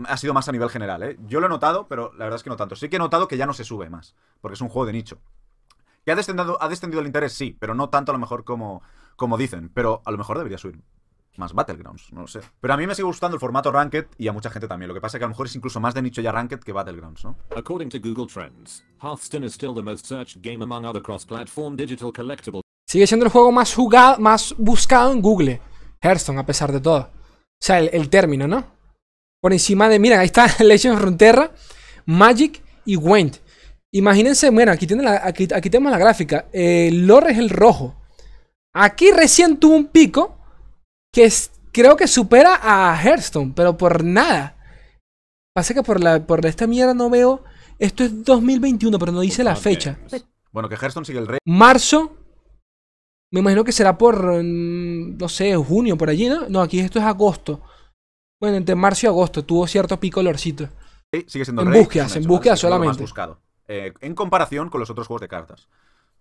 [0.06, 1.18] ha sido más a nivel general, ¿eh?
[1.26, 2.76] Yo lo he notado, pero la verdad es que no tanto.
[2.76, 4.92] Sí que he notado que ya no se sube más, porque es un juego de
[4.92, 5.18] nicho.
[6.04, 8.82] Que ha descendido, ha descendido el interés, sí, pero no tanto a lo mejor como,
[9.16, 9.70] como dicen.
[9.72, 10.82] Pero a lo mejor debería subir
[11.36, 12.40] más Battlegrounds, no lo sé.
[12.60, 14.88] Pero a mí me sigue gustando el formato Ranked y a mucha gente también.
[14.88, 16.60] Lo que pasa es que a lo mejor es incluso más de nicho ya Ranked
[16.60, 17.36] que Battlegrounds, ¿no?
[17.56, 22.12] According to Google Trends, Hearthstone is still the most searched game among other cross-platform digital
[22.12, 22.60] collectible
[22.90, 25.60] Sigue siendo el juego más jugado, más buscado en Google.
[26.02, 27.02] Hearthstone, a pesar de todo.
[27.02, 28.66] O sea, el, el término, ¿no?
[29.40, 31.52] Por encima de, miren, ahí está Legend of Frontera,
[32.06, 33.36] Magic y Gwent.
[33.92, 36.46] Imagínense, bueno, aquí, tienen la- aquí, aquí tenemos la gráfica.
[36.52, 37.96] El lore es el rojo.
[38.74, 40.38] Aquí recién tuvo un pico
[41.12, 44.56] que es- creo que supera a Hearthstone, pero por nada.
[45.54, 47.42] Pasa que por, la, por esta mierda no veo.
[47.80, 49.98] Esto es 2021, pero no dice la fecha.
[50.52, 51.38] Bueno, que Hearthstone sigue el rey.
[51.46, 52.16] Marzo.
[53.32, 56.48] Me imagino que será por, mm, no sé, junio, por allí, ¿no?
[56.48, 57.62] No, aquí esto es agosto.
[58.40, 60.68] Bueno, entre marzo y agosto tuvo cierto pico olorcito.
[61.26, 61.82] Sigue siendo el En rey.
[61.82, 63.00] búsquedas, en búsquedas solamente.
[63.02, 63.40] buscado.
[63.72, 65.68] Eh, en comparación con los otros juegos de cartas.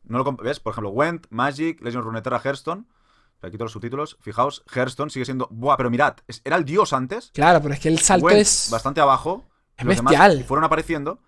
[0.03, 0.59] No lo ¿Ves?
[0.59, 2.85] Por ejemplo, Went, Magic, Legend of Runeterra, Hearthstone.
[3.41, 4.17] Aquí todos los subtítulos.
[4.21, 5.47] Fijaos, Hearthstone sigue siendo.
[5.49, 7.31] Buah, pero mirad, es- era el dios antes.
[7.33, 8.69] Claro, pero es que el salto es.
[8.71, 9.45] bastante abajo.
[9.77, 10.43] es los demás bestial.
[10.43, 11.19] fueron apareciendo.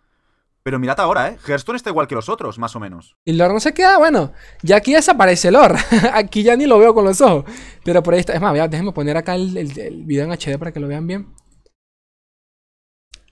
[0.62, 1.38] Pero mirad ahora, ¿eh?
[1.48, 3.16] Hearthstone está igual que los otros, más o menos.
[3.26, 4.32] Y el lore no se queda, bueno.
[4.62, 5.76] Ya aquí desaparece el lore.
[6.14, 7.46] aquí ya ni lo veo con los ojos.
[7.84, 8.34] Pero por ahí está.
[8.34, 11.08] Es más, déjenme poner acá el, el- el video en HD para que lo vean
[11.08, 11.34] bien.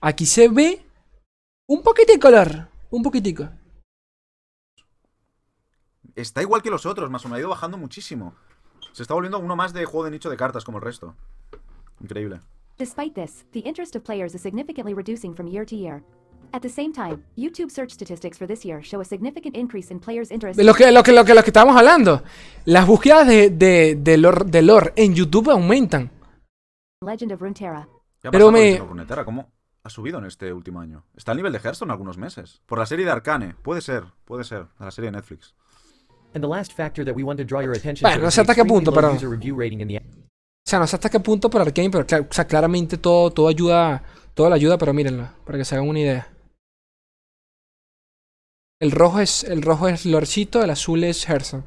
[0.00, 0.84] Aquí se ve
[1.68, 2.69] un poquitico color.
[2.90, 3.48] Un poquitico.
[6.16, 7.36] Está igual que los otros, más o menos.
[7.38, 8.34] Ha ido bajando muchísimo.
[8.92, 11.14] Se está volviendo uno más de juego de nicho de cartas como el resto.
[12.00, 12.40] Increíble.
[12.78, 16.02] Despite this, the interest of players is significantly reducing from year to year.
[16.52, 20.00] At the same time, YouTube search statistics for this year show a significant increase in
[20.00, 20.56] players' interest.
[20.56, 22.24] De lo que, lo que, lo que, lo que estábamos hablando.
[22.64, 26.10] Las búsquedas de, de, de, lore, de lore en YouTube aumentan.
[27.06, 27.88] Legend of Runeterra.
[28.20, 29.24] ¿Qué ha Pero me- Runeterra?
[29.24, 29.48] ¿Cómo
[29.82, 31.04] ha subido en este último año?
[31.16, 32.62] Está al nivel de Hearthstone algunos meses.
[32.66, 33.54] Por la serie de Arcane.
[33.62, 34.66] Puede ser, puede ser.
[34.78, 35.54] De la serie de Netflix.
[36.34, 38.54] And the last factor that we want to draw your attention Bueno, no sé hasta
[38.54, 39.18] qué punto, pero- O
[40.64, 44.02] sea, no sé hasta qué punto por Arkane, pero o sea, claramente todo, todo ayuda.
[44.34, 46.32] Todo le ayuda, pero mírenlo, para que se hagan una idea.
[48.80, 51.64] El rojo es, el rojo es Lorcito, el azul es Hearthstone.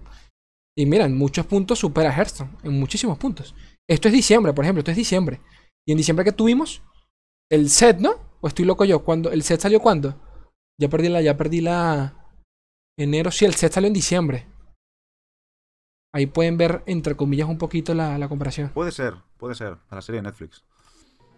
[0.76, 2.58] Y mira, en muchos puntos supera Hearthstone.
[2.64, 3.54] En muchísimos puntos.
[3.88, 5.42] Esto es diciembre, por ejemplo, esto es diciembre.
[5.86, 6.82] Y en diciembre que tuvimos
[7.54, 8.16] el set, ¿no?
[8.42, 9.04] ¿O estoy loco yo?
[9.04, 9.32] ¿Cuándo?
[9.32, 10.16] ¿El set salió cuándo?
[10.80, 12.16] Ya perdí la, ya perdí la.
[12.98, 14.48] Enero, sí, el set salió en diciembre.
[16.12, 18.70] Ahí pueden ver, entre comillas, un poquito la, la comparación.
[18.70, 19.76] Puede ser, puede ser.
[19.90, 20.64] De la serie de Netflix.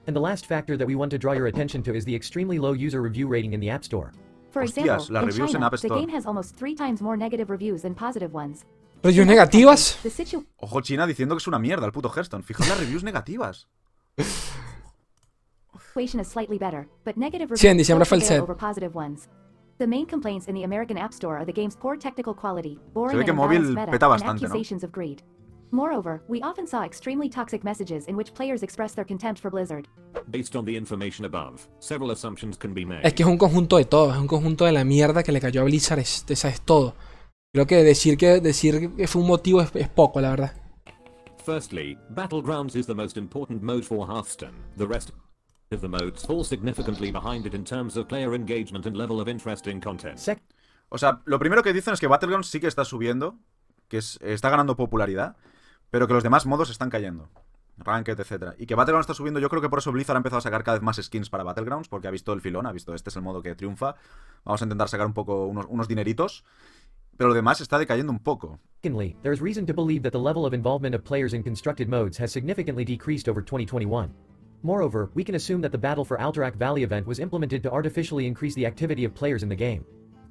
[0.07, 2.59] And the last factor that we want to draw your attention to is the extremely
[2.59, 4.11] low user review rating in the App Store.
[4.51, 7.81] For Hostias, example, las in China, the game has almost three times more negative reviews
[7.81, 8.65] than positive ones.
[9.03, 9.99] Reviews negativas.
[10.57, 12.43] Ojo, China diciendo que es una mierda el puto Hearthstone.
[12.43, 13.67] Fijaos las reviews negativas.
[15.95, 18.41] situation is slightly better, but negative reviews Sí, diciembre fue el set.
[18.41, 19.29] over positive ones.
[19.77, 23.17] The main complaints in the American App Store are the game's poor technical quality, boring
[23.17, 24.47] ve and que móvil imbalanced meta, peta and bastante, ¿no?
[24.47, 25.21] accusations of greed.
[25.71, 29.87] Moreover, we often saw extremely toxic messages in which players express their contempt for Blizzard.
[30.29, 33.01] Based on the information above, several assumptions can be made.
[33.03, 35.39] Es que es un conjunto de todo, es un conjunto de la mierda que le
[35.39, 36.93] cayó a Blizzard, es, esa es todo.
[37.53, 40.51] Creo que decir que decir que fue un motivo es, es poco, la verdad.
[41.45, 44.53] Firstly, Battlegrounds is the most important mode for Hearthstone.
[44.77, 45.15] The rest of
[45.69, 49.67] the modes fall significantly behind it in terms of player engagement and level of interest
[49.67, 50.17] in content.
[50.19, 50.41] Sec-
[50.89, 53.39] O sea, lo primero que dicen es que Battlegrounds sí que está subiendo,
[53.87, 55.35] que es- está ganando popularidad,
[55.89, 57.29] pero que los demás modos están cayendo.
[57.77, 58.55] Ranked, etcétera.
[58.57, 60.63] Y que Battlegrounds está subiendo, yo creo que por eso Blizzard ha empezado a sacar
[60.63, 63.15] cada vez más skins para Battlegrounds, porque ha visto el filón, ha visto este es
[63.15, 63.95] el modo que triunfa.
[64.45, 66.45] Vamos a intentar sacar un poco unos, unos dineritos.
[67.17, 68.59] Pero lo demás está decayendo un poco.
[68.83, 71.87] Secondly, there is reason to believe that the level of involvement of players in constructed
[71.89, 74.13] modes has significantly decreased over 2021.
[74.65, 78.25] Moreover, we can assume that the Battle for Alterac Valley event was implemented to artificially
[78.25, 79.85] increase the activity of players in the game.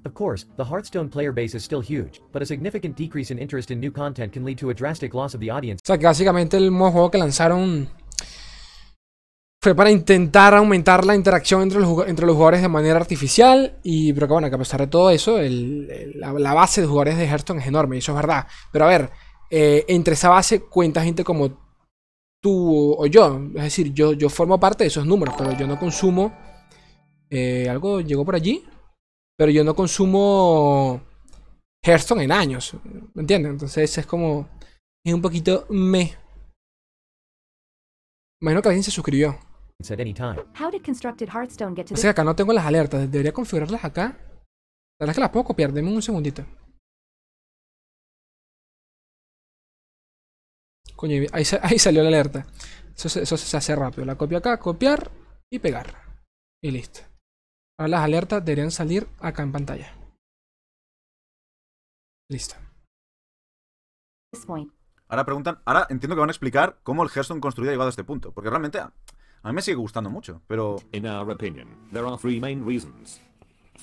[0.05, 3.71] Of course, the Hearthstone player base is still huge, but a significant decrease in interest
[3.71, 6.07] in new content can lead to a drastic loss of the audience O sea, que
[6.07, 7.89] básicamente el modo juego que lanzaron
[9.63, 13.79] fue para intentar aumentar la interacción entre los, entre los jugadores de manera artificial.
[13.85, 16.81] Y pero que bueno, que a pesar de todo eso, el- el- la, la base
[16.81, 18.49] de jugadores de Hearthstone es enorme, y eso es verdad.
[18.73, 19.11] Pero a ver,
[19.49, 21.64] eh, entre esa base cuenta gente como
[22.45, 23.41] tú o yo.
[23.57, 26.31] Es decir, yo, yo formo parte de esos números, pero yo no consumo.
[27.31, 28.63] eh, algo llegó por allí,
[29.37, 31.01] pero yo no consumo
[31.83, 32.77] Hearthstone en años.
[33.15, 33.53] ¿Me entiendes?
[33.53, 34.47] Entonces es como.
[35.03, 36.13] Es un poquito me.
[38.43, 39.39] Imagino que alguien se suscribió.
[39.91, 40.37] at any time.
[40.61, 43.11] How did constructed Hearthstone get to Así this que acá no tengo las alertas.
[43.11, 44.03] Debería configurarlas acá.
[44.99, 45.73] La verdad es que las puedo copiar.
[45.73, 46.45] Denme un segundito.
[51.05, 52.47] Coño, ahí, sa- ahí salió la alerta.
[52.97, 54.07] Eso, se- eso se hace rápido.
[54.07, 55.11] La copio acá, copiar.
[55.53, 55.95] y pegar.
[56.63, 57.01] Y listo.
[57.79, 59.95] Ahora las alertas deberían salir acá en pantalla.
[62.31, 62.55] Listo.
[65.09, 67.91] Ahora preguntan, ahora entiendo que van a explicar cómo el Hearthstone construido ha llegado a
[67.91, 68.33] este punto.
[68.33, 68.91] Porque realmente a,
[69.43, 70.41] a mí me sigue gustando mucho.
[70.47, 73.21] Pero In our opinion, there are three main reasons.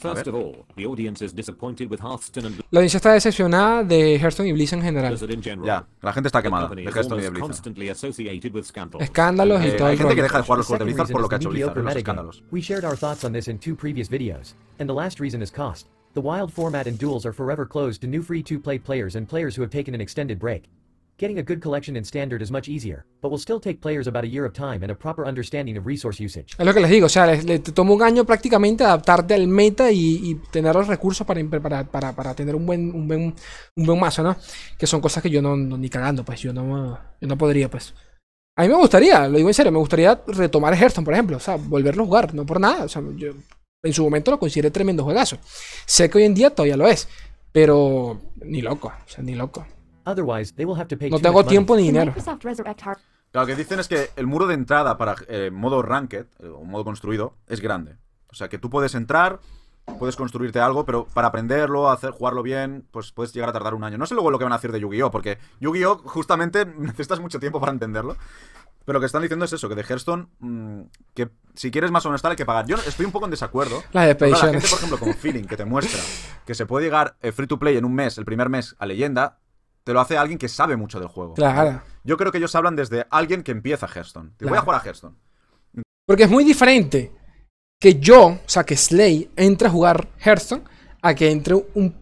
[0.02, 0.30] First ver.
[0.30, 4.50] of all, the audience is disappointed with Hearthstone and La audiencia está decepcionada de Hearthstone
[4.50, 5.10] y Blizzard en general.
[5.12, 5.66] Blizzard in general.
[5.68, 7.48] ya, la gente está The quemada company de is Hearthstone y de almost Blizzard.
[7.56, 9.04] constantly associated with scandals.
[9.04, 10.24] Escándalos y Eh, todo hay el gente que rollo.
[10.24, 11.38] deja de jugar los The juegos de second Blizzard reason por lo is que ha
[11.38, 12.22] the hecho Blizzard, mediocre los metagame.
[12.32, 12.44] escándalos.
[12.52, 14.56] We shared our thoughts on this in two previous videos.
[14.80, 15.88] And the last reason is cost.
[16.14, 19.62] The wild format and duels are forever closed to new free-to-play players and players who
[19.62, 20.64] have taken an extended break.
[21.22, 24.24] Getting a good collection in standard is much easier, but will still take players about
[24.24, 26.56] a year of time and a proper understanding of resource usage.
[26.58, 29.92] Es lo que les digo, o sea, le toma un año prácticamente adaptarte al meta
[29.92, 33.36] y, y tener los recursos para, para, para, para tener un buen, un, buen,
[33.76, 34.36] un buen mazo, ¿no?
[34.80, 37.70] Que son cosas que yo no, no- ni cagando, pues yo no, yo no podría,
[37.70, 37.94] pues.
[38.58, 41.40] A mí me gustaría, lo digo en serio, me gustaría retomar Hearthstone, por ejemplo, o
[41.40, 43.34] sea, volverlo a jugar, no por nada, o sea, yo
[43.84, 45.38] en su momento lo consideré tremendo juegazo.
[45.86, 47.08] Sé que hoy en día todavía lo es,
[47.52, 49.68] pero ni loco, o sea, ni loco.
[50.06, 52.14] Otherwise, they will have to pay No tengo tiempo ni dinero.
[52.14, 52.98] Claro,
[53.34, 56.66] lo que dicen es que el muro de entrada para eh, modo ranked, eh, o
[56.66, 57.98] modo construido, es grande.
[58.30, 59.40] O sea, que tú puedes entrar,
[60.00, 63.84] puedes construirte algo, pero para aprenderlo, hacer jugarlo bien, pues puedes llegar a tardar un
[63.84, 63.98] año.
[63.98, 65.12] No sé luego lo que van a hacer de Yu-Gi-Oh!
[65.12, 66.02] Porque Yu-Gi-Oh!
[66.06, 68.16] justamente necesitas mucho tiempo para entenderlo.
[68.84, 70.82] Pero lo que están diciendo es eso, que de Hearthstone, mm,
[71.14, 72.66] que si quieres más o menos tal hay que pagar.
[72.66, 73.84] Yo estoy un poco en desacuerdo.
[74.18, 76.02] Pero claro, la gente, por ejemplo, como Feeling, que te muestra
[76.46, 78.86] que se puede llegar eh, free to play en un mes, el primer mes, a
[78.88, 79.38] leyenda,
[79.84, 81.34] te lo hace alguien que sabe mucho del juego.
[81.34, 81.82] Claro.
[82.04, 84.32] Yo creo que ellos hablan desde alguien que empieza Hearthstone.
[84.38, 84.66] Te voy a Claro.
[84.66, 85.16] jugar a Hearthstone.
[86.08, 87.12] Porque es muy diferente
[87.80, 90.64] que yo, o sea, que Slay entre a jugar Hearthstone
[91.02, 91.96] a que entre un,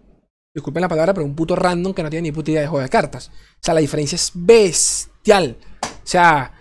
[0.54, 2.84] disculpen la palabra, pero un puto random que no tiene ni puta idea de juego
[2.84, 3.30] de cartas.
[3.30, 5.58] O sea, la diferencia es bestial.
[5.84, 6.52] O sea,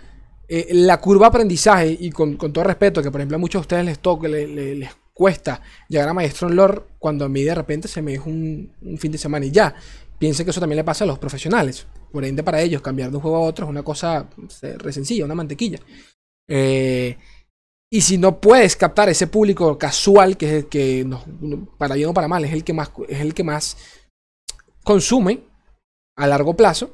[0.49, 3.61] eh, la curva de aprendizaje, y con, con todo respeto, que por ejemplo a muchos
[3.61, 7.29] de ustedes les toca, le- le- les cuesta llegar a maestro en lore, cuando a
[7.29, 9.75] mí de repente se me dijo un, un fin de semana y ya.
[10.19, 11.87] Piensen que eso también le pasa a los profesionales.
[12.13, 14.29] Por ende, para ellos, cambiar de un juego a otro es una cosa
[14.63, 15.79] eh, re sencilla, una mantequilla.
[16.49, 17.17] Eh,
[17.91, 21.25] y si no puedes captar ese público casual, que es el que, nos-
[21.79, 23.77] para bien o para mal, es el que más, es el que más
[24.85, 25.41] consume
[26.17, 26.91] a largo plazo,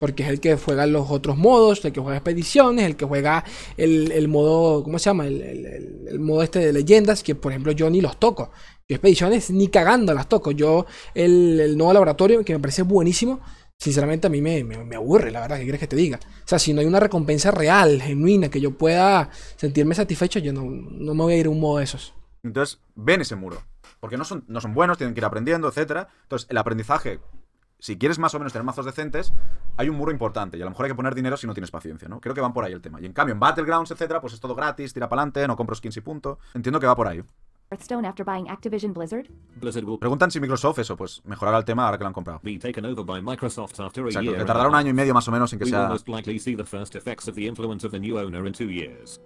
[0.00, 3.44] porque es el que juega los otros modos, el que juega expediciones, el que juega
[3.76, 5.26] el, el modo, ¿cómo se llama?
[5.26, 8.50] El- el- el modo este de leyendas, que por ejemplo yo ni los toco.
[8.88, 10.50] Yo expediciones ni cagando las toco.
[10.50, 13.40] Yo el, nuevo laboratorio, que me parece buenísimo,
[13.78, 16.18] sinceramente a mí me, me- me aburre, la verdad, ¿qué quieres que te diga?
[16.22, 20.52] O sea, si no hay una recompensa real, genuina, que yo pueda sentirme satisfecho, yo
[20.52, 22.12] no, no me voy a ir a un modo de esos.
[22.42, 23.62] Entonces, ven ese muro.
[24.00, 26.08] Porque no son, no son buenos, tienen que ir aprendiendo, etcétera.
[26.24, 27.20] Entonces, el aprendizaje,
[27.78, 29.32] si quieres más o menos tener mazos decentes,
[29.78, 30.58] hay un muro importante.
[30.58, 32.20] Y a lo mejor hay que poner dinero si no tienes paciencia, ¿no?
[32.20, 33.00] Creo que van por ahí el tema.
[33.00, 35.74] Y en cambio, en Battlegrounds, etcétera, pues es todo gratis, tira para adelante, no compro
[35.74, 36.38] skins y punto.
[36.52, 37.22] Entiendo que va por ahí.
[37.74, 39.28] Hearthstone after buying Activision Blizzard?
[39.56, 42.40] Blizzard will Preguntan si Microsoft, eso, pues mejorará el tema ahora que lo han comprado.
[42.44, 44.34] be taken over by Microsoft after a Exacto, year.
[44.36, 45.88] que and tardará un año y medio más o menos sin que We will sea.
[45.88, 48.70] most likely see the first effects of the influence of the new owner in two
[48.70, 49.20] years.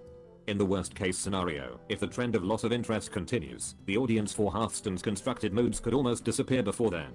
[0.47, 4.33] In the worst case scenario, if the trend of loss of interest continues, the audience
[4.33, 7.11] for Hearthstone's constructed modes could almost disappear before then.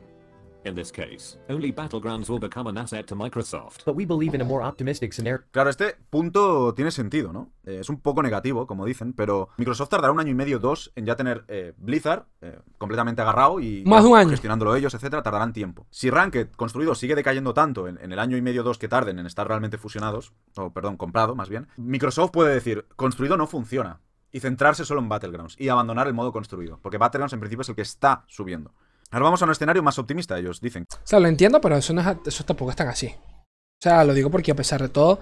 [0.64, 3.84] In this case, only Battlegrounds will become an asset to Microsoft.
[3.84, 5.42] But we believe in a more optimistic scenario.
[5.50, 7.50] Claro, este punto tiene sentido, ¿no?
[7.66, 10.90] Eh, es un poco negativo, como dicen, pero Microsoft tardará un año y medio, dos,
[10.96, 14.30] en ya tener eh, Blizzard eh, completamente agarrado y Más de un año.
[14.30, 15.86] gestionándolo ellos, etcétera, tardarán tiempo.
[15.90, 19.18] Si Ranked construido sigue decayendo tanto en, en el año y medio, dos que tarden
[19.18, 24.00] en estar realmente fusionados, o perdón, comprado más bien, Microsoft puede decir, construido no funciona.
[24.32, 26.80] Y centrarse solo en Battlegrounds y abandonar el modo construido.
[26.82, 28.72] Porque Battlegrounds en principio es el que está subiendo.
[29.14, 30.86] Ahora vamos a un escenario más optimista, ellos dicen.
[30.92, 33.06] O sea, lo entiendo, pero eso, no es, eso tampoco es tan así.
[33.06, 35.20] O sea, lo digo porque a pesar de todo,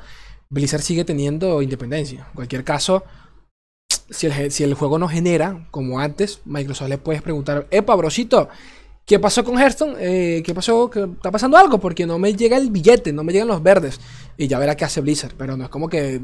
[0.49, 2.27] Blizzard sigue teniendo independencia.
[2.31, 3.05] En cualquier caso,
[4.09, 8.49] si el, si el juego no genera, como antes, Microsoft le puedes preguntar, epa, brosito,
[9.05, 9.97] ¿qué pasó con Hearthstone?
[9.99, 10.89] Eh, ¿Qué pasó?
[10.89, 11.79] ¿Qué- ¿Está pasando algo?
[11.79, 14.01] Porque no me llega el billete, no me llegan los verdes.
[14.39, 15.35] Y ya verá qué hace Blizzard.
[15.37, 16.21] Pero no es como que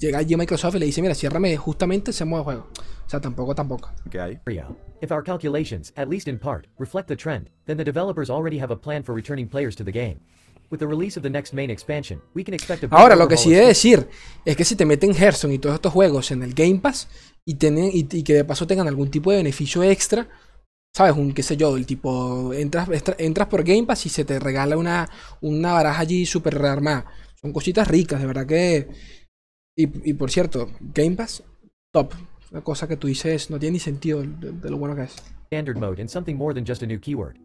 [0.00, 2.66] llega allí Microsoft y le dice, mira, ciérrame justamente ese modo de juego.
[3.12, 3.90] O sea, tampoco, tampoco.
[4.10, 4.38] que hay?
[5.02, 8.72] If our calculations, at least in part, reflect the trend, then the developers already have
[8.72, 10.16] a plan for returning players to the game.
[10.70, 13.36] With the release of the next main expansion, we can expect a Ahora, lo que
[13.36, 14.08] sí of decir
[14.46, 17.06] es que si te meten Hearthstone y todos estos juegos en el Game Pass
[17.44, 20.26] y, tienen, y, y que de paso tengan algún tipo de beneficio extra,
[20.96, 21.14] ¿sabes?
[21.14, 24.38] Un qué sé yo, el tipo, entras, extra- entras por Game Pass y se te
[24.38, 25.10] regala una,
[25.42, 27.04] una baraja allí súper rearmada.
[27.38, 28.88] Son cositas ricas, de verdad que...
[29.76, 31.42] Y, y por cierto, Game Pass,
[31.92, 32.14] top.
[32.52, 35.16] Una cosa que tú dices no tiene ni sentido de, de lo bueno que es.
[35.46, 37.38] standard mode and something more than just a new keyword.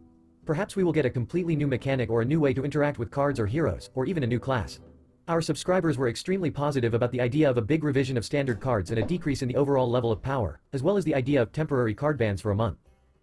[0.44, 3.10] Perhaps we will get a completely new mechanic or a new way to interact with
[3.10, 4.80] cards or heroes, or even a new class.
[5.26, 8.90] Our subscribers were extremely positive about the idea of a big revision of standard cards
[8.90, 11.52] and a decrease in the overall level of power, as well as the idea of
[11.52, 12.78] temporary card bans for a month.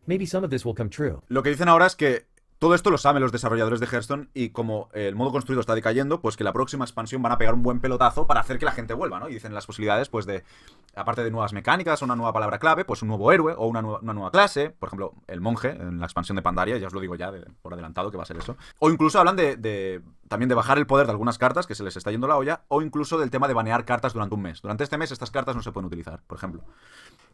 [0.08, 1.22] Maybe some of this will come true.
[1.30, 2.26] Lo que dicen ahora es que
[2.60, 6.22] todo esto lo saben los desarrolladores de Hearthstone y como el modo construido está decayendo,
[6.22, 8.72] pues que la próxima expansión van a pegar un buen pelotazo para hacer que la
[8.72, 9.30] gente vuelva, ¿no?
[9.30, 10.44] Y dicen las posibilidades, pues de,
[10.96, 14.32] aparte de nuevas mecánicas una nueva palabra clave, pues un nuevo héroe o una, nueva,
[14.32, 17.32] clase, por ejemplo, el monje en la expansión de Pandaria, ya os lo digo ya
[17.62, 18.56] por adelantado que va a ser eso.
[18.80, 21.98] O incluso hablan de- también de bajar el poder de algunas cartas que se les
[21.98, 24.62] está yendo la olla, o incluso del tema de banear cartas durante un mes.
[24.62, 26.64] Durante este mes estas cartas no se pueden utilizar, por ejemplo.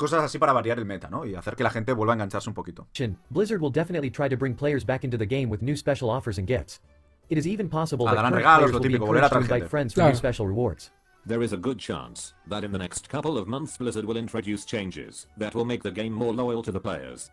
[0.01, 1.25] Cosas así para variar el meta, ¿no?
[1.27, 2.87] Y hacer que la gente vuelva a engancharse un poquito.
[3.29, 6.39] Blizzard will definitely try to bring players back into the game with new special offers
[6.39, 6.81] and gifts.
[7.29, 9.31] It is even possible Ah, that darán current regalos, players lo will be típico, encouraged
[9.33, 10.09] to invite friends for Claro.
[10.13, 10.89] new special rewards.
[11.27, 14.65] There is a good chance that in the next couple of months Blizzard will introduce
[14.65, 17.29] changes that will make the game more loyal to the players.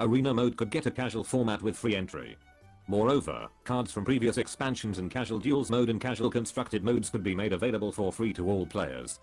[0.00, 2.36] Arena mode could get a casual format with free entry.
[2.88, 7.34] Moreover, cards from previous expansions and casual duels mode and casual constructed modes could be
[7.36, 9.20] made available for free to all players.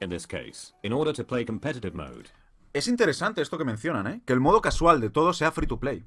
[0.00, 2.28] In this case, in order to play competitive mode,
[2.76, 4.20] Es interesante esto que mencionan, ¿eh?
[4.26, 6.04] Que el modo casual de todo sea free to play.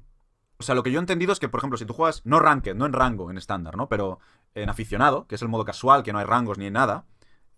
[0.58, 2.38] O sea, lo que yo he entendido es que, por ejemplo, si tú juegas, no
[2.38, 3.88] ranked, no en rango, en estándar, ¿no?
[3.88, 4.20] Pero
[4.54, 7.06] en aficionado, que es el modo casual, que no hay rangos ni hay nada,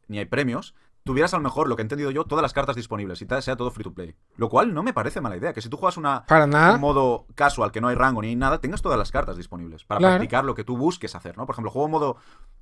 [0.08, 2.76] ni hay premios, tuvieras a lo mejor, lo que he entendido yo, todas las cartas
[2.76, 4.14] disponibles y sea todo free to play.
[4.36, 6.74] Lo cual no me parece mala idea, que si tú juegas una, Para nada.
[6.74, 9.84] un modo casual, que no hay rango ni hay nada, tengas todas las cartas disponibles
[9.84, 10.14] para Claro.
[10.16, 11.44] practicar lo que tú busques hacer, ¿no?
[11.46, 12.16] Por ejemplo, juego en modo,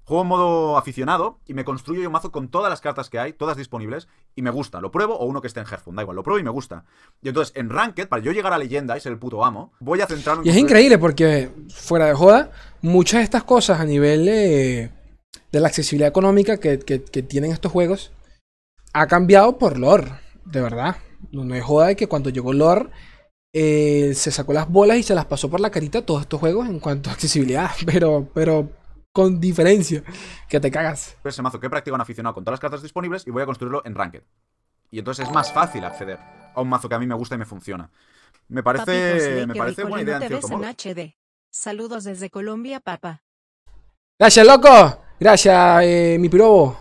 [0.05, 3.18] juego en modo aficionado y me construyo yo un mazo con todas las cartas que
[3.18, 4.81] hay, todas disponibles, y me gusta.
[4.81, 6.85] Lo pruebo o uno que esté en Hearthstone, da igual, lo pruebo y me gusta.
[7.22, 10.00] Y entonces, en Ranked, para yo llegar a leyenda y ser el puto amo, voy
[10.00, 12.50] a centrarme en Y es construir- increíble porque, fuera de joda,
[12.81, 14.90] muchas de estas cosas a nivel de,
[15.53, 18.12] de la accesibilidad económica que, que- que tienen estos juegos
[18.92, 20.12] ha cambiado por lore,
[20.44, 20.96] de verdad.
[21.33, 22.90] No, no es joda de que cuando llegó lore
[23.53, 26.38] eh, se sacó las bolas y se las pasó por la carita a todos estos
[26.40, 28.70] juegos en cuanto a accesibilidad, pero, pero
[29.12, 30.05] con diferencia,
[30.48, 31.16] que te cagas.
[31.24, 33.46] ese mazo que he practicado en aficionado con todas las cartas disponibles y voy a
[33.46, 34.22] construirlo en Ranked.
[34.90, 36.18] Y entonces es más fácil acceder
[36.55, 37.90] a un mazo que a mí me gusta y me funciona.
[38.48, 40.64] Me parece, lee me parece buena idea en te ves cierto modo.
[40.64, 41.14] en HD.
[41.50, 43.22] Saludos desde Colombia, papá.
[44.18, 45.03] Gracias, loco.
[45.18, 46.79] Gracias, eh, mi pirobo.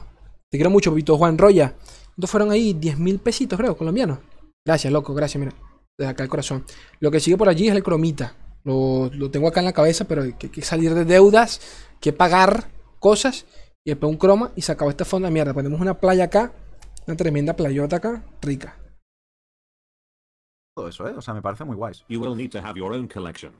[0.49, 1.75] Te quiero mucho, Pito Juan Roya.
[2.19, 2.73] ¿Cuántos fueron ahí?
[2.73, 4.19] 10 mil pesitos, creo, colombianos.
[4.65, 5.53] Gracias, loco, gracias, mira.
[5.97, 6.65] Desde acá el corazón.
[6.99, 8.35] Lo que sigue por allí es el cromita.
[8.65, 11.61] Lo, lo tengo acá en la cabeza, pero hay que, hay que salir de deudas,
[12.01, 12.65] que pagar
[12.99, 13.45] cosas.
[13.85, 15.53] Y después un croma y se acabó esta fonda de mierda.
[15.53, 16.51] Ponemos una playa acá,
[17.07, 18.75] una tremenda playota acá, rica.
[20.75, 21.13] Todo eso, ¿eh?
[21.15, 22.03] O sea, me parece muy guays.
[22.09, 23.53] you will need to have your own collection.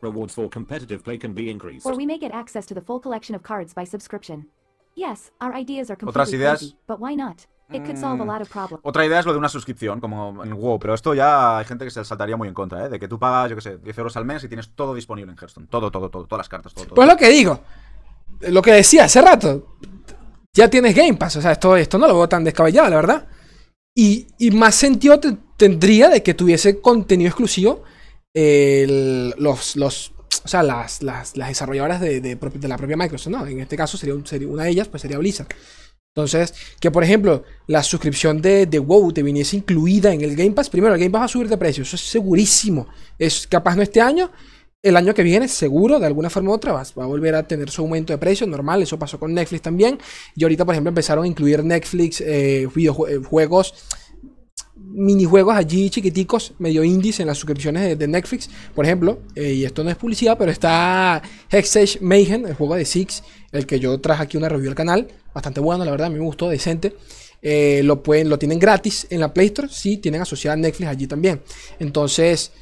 [0.00, 1.86] Rewards for competitive play can be increased.
[1.86, 4.48] Or we may get access to the full collection of cards by subscription.
[4.96, 6.58] Yes, our ideas are Otras completely ideas?
[6.58, 7.46] crazy, but why not?
[7.72, 8.28] It could solve a Mm.
[8.28, 8.80] lot of problems.
[8.84, 11.64] Otra idea es lo de una suscripción, como en el WoW, pero esto ya hay
[11.64, 12.88] gente que se le saltaría muy en contra, ¿eh?
[12.88, 15.32] De que tú pagas, yo qué sé, 10 euros al mes y tienes todo disponible
[15.32, 15.66] en Hearthstone.
[15.68, 16.94] Todo, todo, todo, todas las cartas, todo, todo.
[16.94, 17.60] Pues lo que digo,
[18.40, 19.76] lo que decía hace rato,
[20.54, 23.26] ya tienes Game Pass, o sea, esto, esto no lo veo tan descabellado, la verdad.
[23.96, 27.84] Y, y más sentido te- tendría de que tuviese contenido exclusivo
[28.34, 30.12] el- los, los,
[30.44, 33.46] o sea, las, las, las desarrolladoras de, de, de la propia Microsoft, ¿no?
[33.46, 35.48] En este caso sería, un- sería una de ellas, pues sería Blizzard.
[36.14, 40.50] Entonces, que por ejemplo, la suscripción de, de WoW te viniese incluida en el Game
[40.50, 40.68] Pass.
[40.68, 42.86] Primero, el Game Pass va a subir de precio, eso es segurísimo.
[43.18, 44.30] Es capaz no este año,
[44.82, 47.70] el año que viene, seguro, de alguna forma u otra, va, a volver a tener
[47.70, 48.82] su aumento de precio normal.
[48.82, 49.98] Eso pasó con Netflix también.
[50.36, 53.72] Y ahorita, por ejemplo, empezaron a incluir Netflix eh, videojuegos,
[54.76, 58.50] minijuegos allí chiquiticos, medio indies en las suscripciones de, de Netflix.
[58.74, 62.84] Por ejemplo, eh, y esto no es publicidad, pero está Hexage Mayhem, el juego de
[62.84, 63.22] Six,
[63.52, 65.08] el que yo traje aquí una review al canal.
[65.34, 66.96] Bastante bueno, la verdad, a mí me gustó, decente.
[67.40, 71.06] Eh, lo, pueden, lo tienen gratis en la Play Store, sí, tienen asociada Netflix allí
[71.06, 71.42] también.
[71.80, 72.52] Entonces,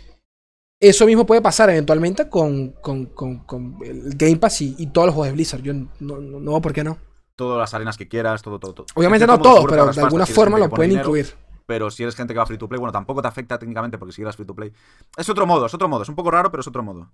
[0.81, 5.07] eso mismo puede pasar eventualmente con, con, con- con el Game Pass y, y todos
[5.09, 5.63] los juegos de Blizzard.
[5.63, 5.89] Yo no,
[6.21, 6.99] no, por qué no.
[7.37, 8.87] Todas las arenas que quieras, todo, todo, todo.
[8.95, 11.35] Obviamente En no todos, pero de alguna si eres forma lo pueden dinero, incluir.
[11.67, 14.13] Pero si eres gente que va free to play, bueno, tampoco te afecta técnicamente porque
[14.13, 14.73] si eras free to play.
[15.17, 16.03] Es otro modo, es otro modo.
[16.03, 17.13] Es un poco raro, pero es otro modo.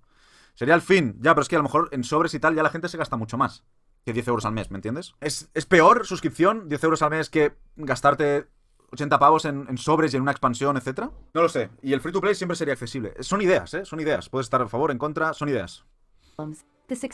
[0.54, 1.16] Sería el fin.
[1.20, 2.96] Ya, pero es que a lo mejor en sobres y tal ya la gente se
[2.96, 3.64] gasta mucho más
[4.06, 5.14] que 10 euros al mes, ¿me entiendes?
[5.20, 8.46] Es, es peor suscripción, 10 euros al mes, que gastarte
[8.92, 11.10] 80 pavos en, en sobres y en una expansión, etcétera.
[11.34, 11.70] No lo sé.
[11.82, 13.14] Y el free to play siempre sería accesible.
[13.18, 13.84] Son ideas, ¿eh?
[13.84, 14.28] Son ideas.
[14.28, 15.84] Puedes estar a favor, en contra, son ideas.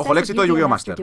[0.03, 0.69] Ojo, el éxito de Yu-Gi-Oh!
[0.69, 0.95] Master.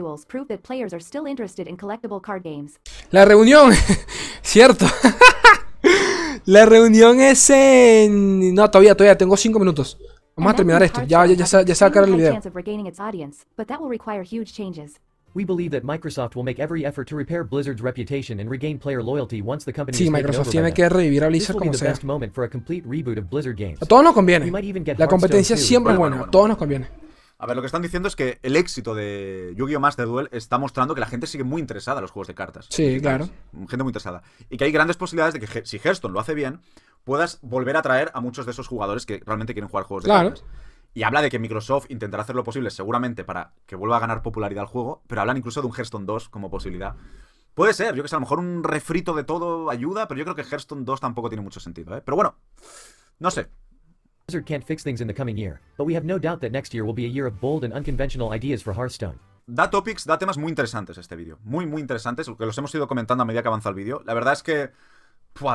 [3.10, 3.72] La reunión,
[4.42, 4.86] cierto.
[6.44, 8.54] La reunión es en.
[8.54, 9.98] No, todavía, todavía, tengo 5 minutos.
[10.36, 11.00] Vamos a terminar esto.
[11.08, 12.32] Ya, ya, ya, se- ya se va a acabar el video.
[15.34, 19.02] We believe that Microsoft will make every effort to repair Blizzard's reputation and regain player
[19.02, 21.72] loyalty once the company Sí, Microsoft tiene que revivir a This Blizzard will be como
[21.72, 21.88] the sea.
[21.88, 23.80] best moment for a complete reboot of Blizzard games.
[23.80, 24.50] A todos nos We conviene.
[24.50, 25.64] might even get La competencia 2.
[25.64, 26.16] siempre es Bueno, buena.
[26.16, 26.30] bueno, A bueno.
[26.32, 26.88] todos nos conviene.
[27.42, 29.80] A ver, lo que están diciendo es que el éxito de Yu-Gi-Oh!
[29.80, 32.66] Master Duel está mostrando que la gente sigue muy interesada en los juegos de cartas.
[32.68, 33.30] Sí, claro.
[33.68, 34.22] Gente muy interesada.
[34.50, 36.60] Y que hay grandes posibilidades de que si Hearthstone lo hace bien,
[37.04, 40.08] puedas volver a atraer a muchos de esos jugadores que realmente quieren jugar juegos de
[40.10, 40.28] Claro.
[40.30, 40.44] cartas.
[40.92, 44.22] Y habla de que Microsoft intentará hacer lo posible seguramente para que vuelva a ganar
[44.22, 46.96] popularidad el juego, pero hablan incluso de un Hearthstone 2 como posibilidad.
[47.54, 50.24] Puede ser, yo que sé, a lo mejor un refrito de todo ayuda, pero yo
[50.24, 52.02] creo que Hearthstone 2 tampoco tiene mucho sentido, ¿eh?
[52.04, 52.36] Pero bueno,
[53.18, 53.48] no sé.
[54.26, 56.72] Blizzard can't fix things in the coming year, but we have no doubt that next
[56.72, 59.18] year will be a year of bold and unconventional ideas for Hearthstone.
[59.46, 61.38] Da topics, da temas muy interesantes este vídeo.
[61.42, 64.02] Muy, muy interesantes, que los hemos ido comentando a medida que avanza el vídeo.
[64.06, 64.70] La verdad es que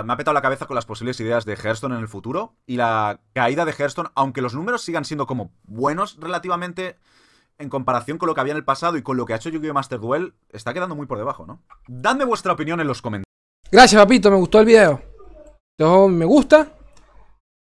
[0.04, 2.78] me ha petado la cabeza con las posibles ideas de Hearthstone en el futuro y
[2.78, 6.98] la caída de Hearthstone, aunque los números sigan siendo como buenos relativamente
[7.58, 9.50] en comparación con lo que había en el pasado y con lo que ha hecho
[9.50, 9.74] Yu-Gi-Oh!
[9.74, 11.62] Master Duel, está quedando muy por debajo, ¿no?
[11.88, 13.26] Dadme vuestra opinión en los comentarios.
[13.72, 15.02] Gracias, papito, me gustó el video.
[15.78, 16.72] Dejo me gusta.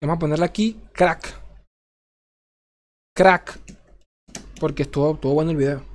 [0.01, 1.41] Vamos a ponerle aquí crack.
[3.17, 3.59] Crack.
[4.61, 5.94] Porque estuvo, estuvo bueno el video.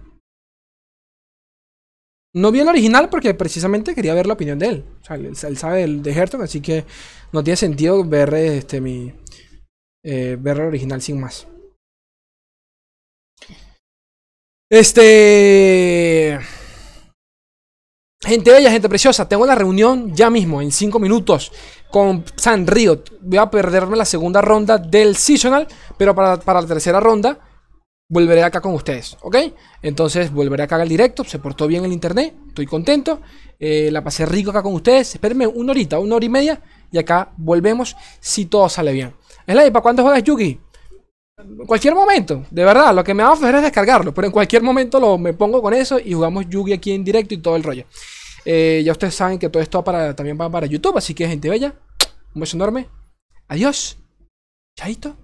[2.35, 4.85] No vi el original porque precisamente quería ver la opinión de él.
[5.01, 6.85] O sea, él, sabe del- de Hertog, así que
[7.31, 9.11] no tiene sentido ver este mi
[10.03, 11.47] eh, ver el original sin más.
[14.69, 16.39] Este.
[18.21, 21.51] Gente bella, gente preciosa, tengo la reunión ya mismo, en 5 minutos,
[21.89, 23.05] con San Riot.
[23.21, 25.67] Voy a perderme la segunda ronda del Seasonal,
[25.97, 27.39] pero para, para la tercera ronda
[28.09, 29.37] volveré acá con ustedes, ¿ok?
[29.81, 33.21] Entonces volveré acá al directo, se portó bien el internet, estoy contento,
[33.59, 35.13] eh, la pasé rico acá con ustedes.
[35.13, 39.13] Espérenme una horita, una hora y media, y acá volvemos si todo sale bien.
[39.45, 40.59] Es la ¿para cuándo juegas Yugi?
[41.65, 44.61] Cualquier momento, de verdad, lo que me va a hacer es descargarlo, pero en cualquier
[44.61, 47.63] momento lo, me pongo con eso y jugamos Yugi aquí en directo y todo el
[47.63, 47.85] rollo.
[48.43, 51.49] Eh, ya ustedes saben que todo esto para, también va para YouTube, así que gente
[51.49, 51.75] bella,
[52.33, 52.89] un beso enorme.
[53.47, 53.97] Adiós.
[54.77, 55.15] Chaito.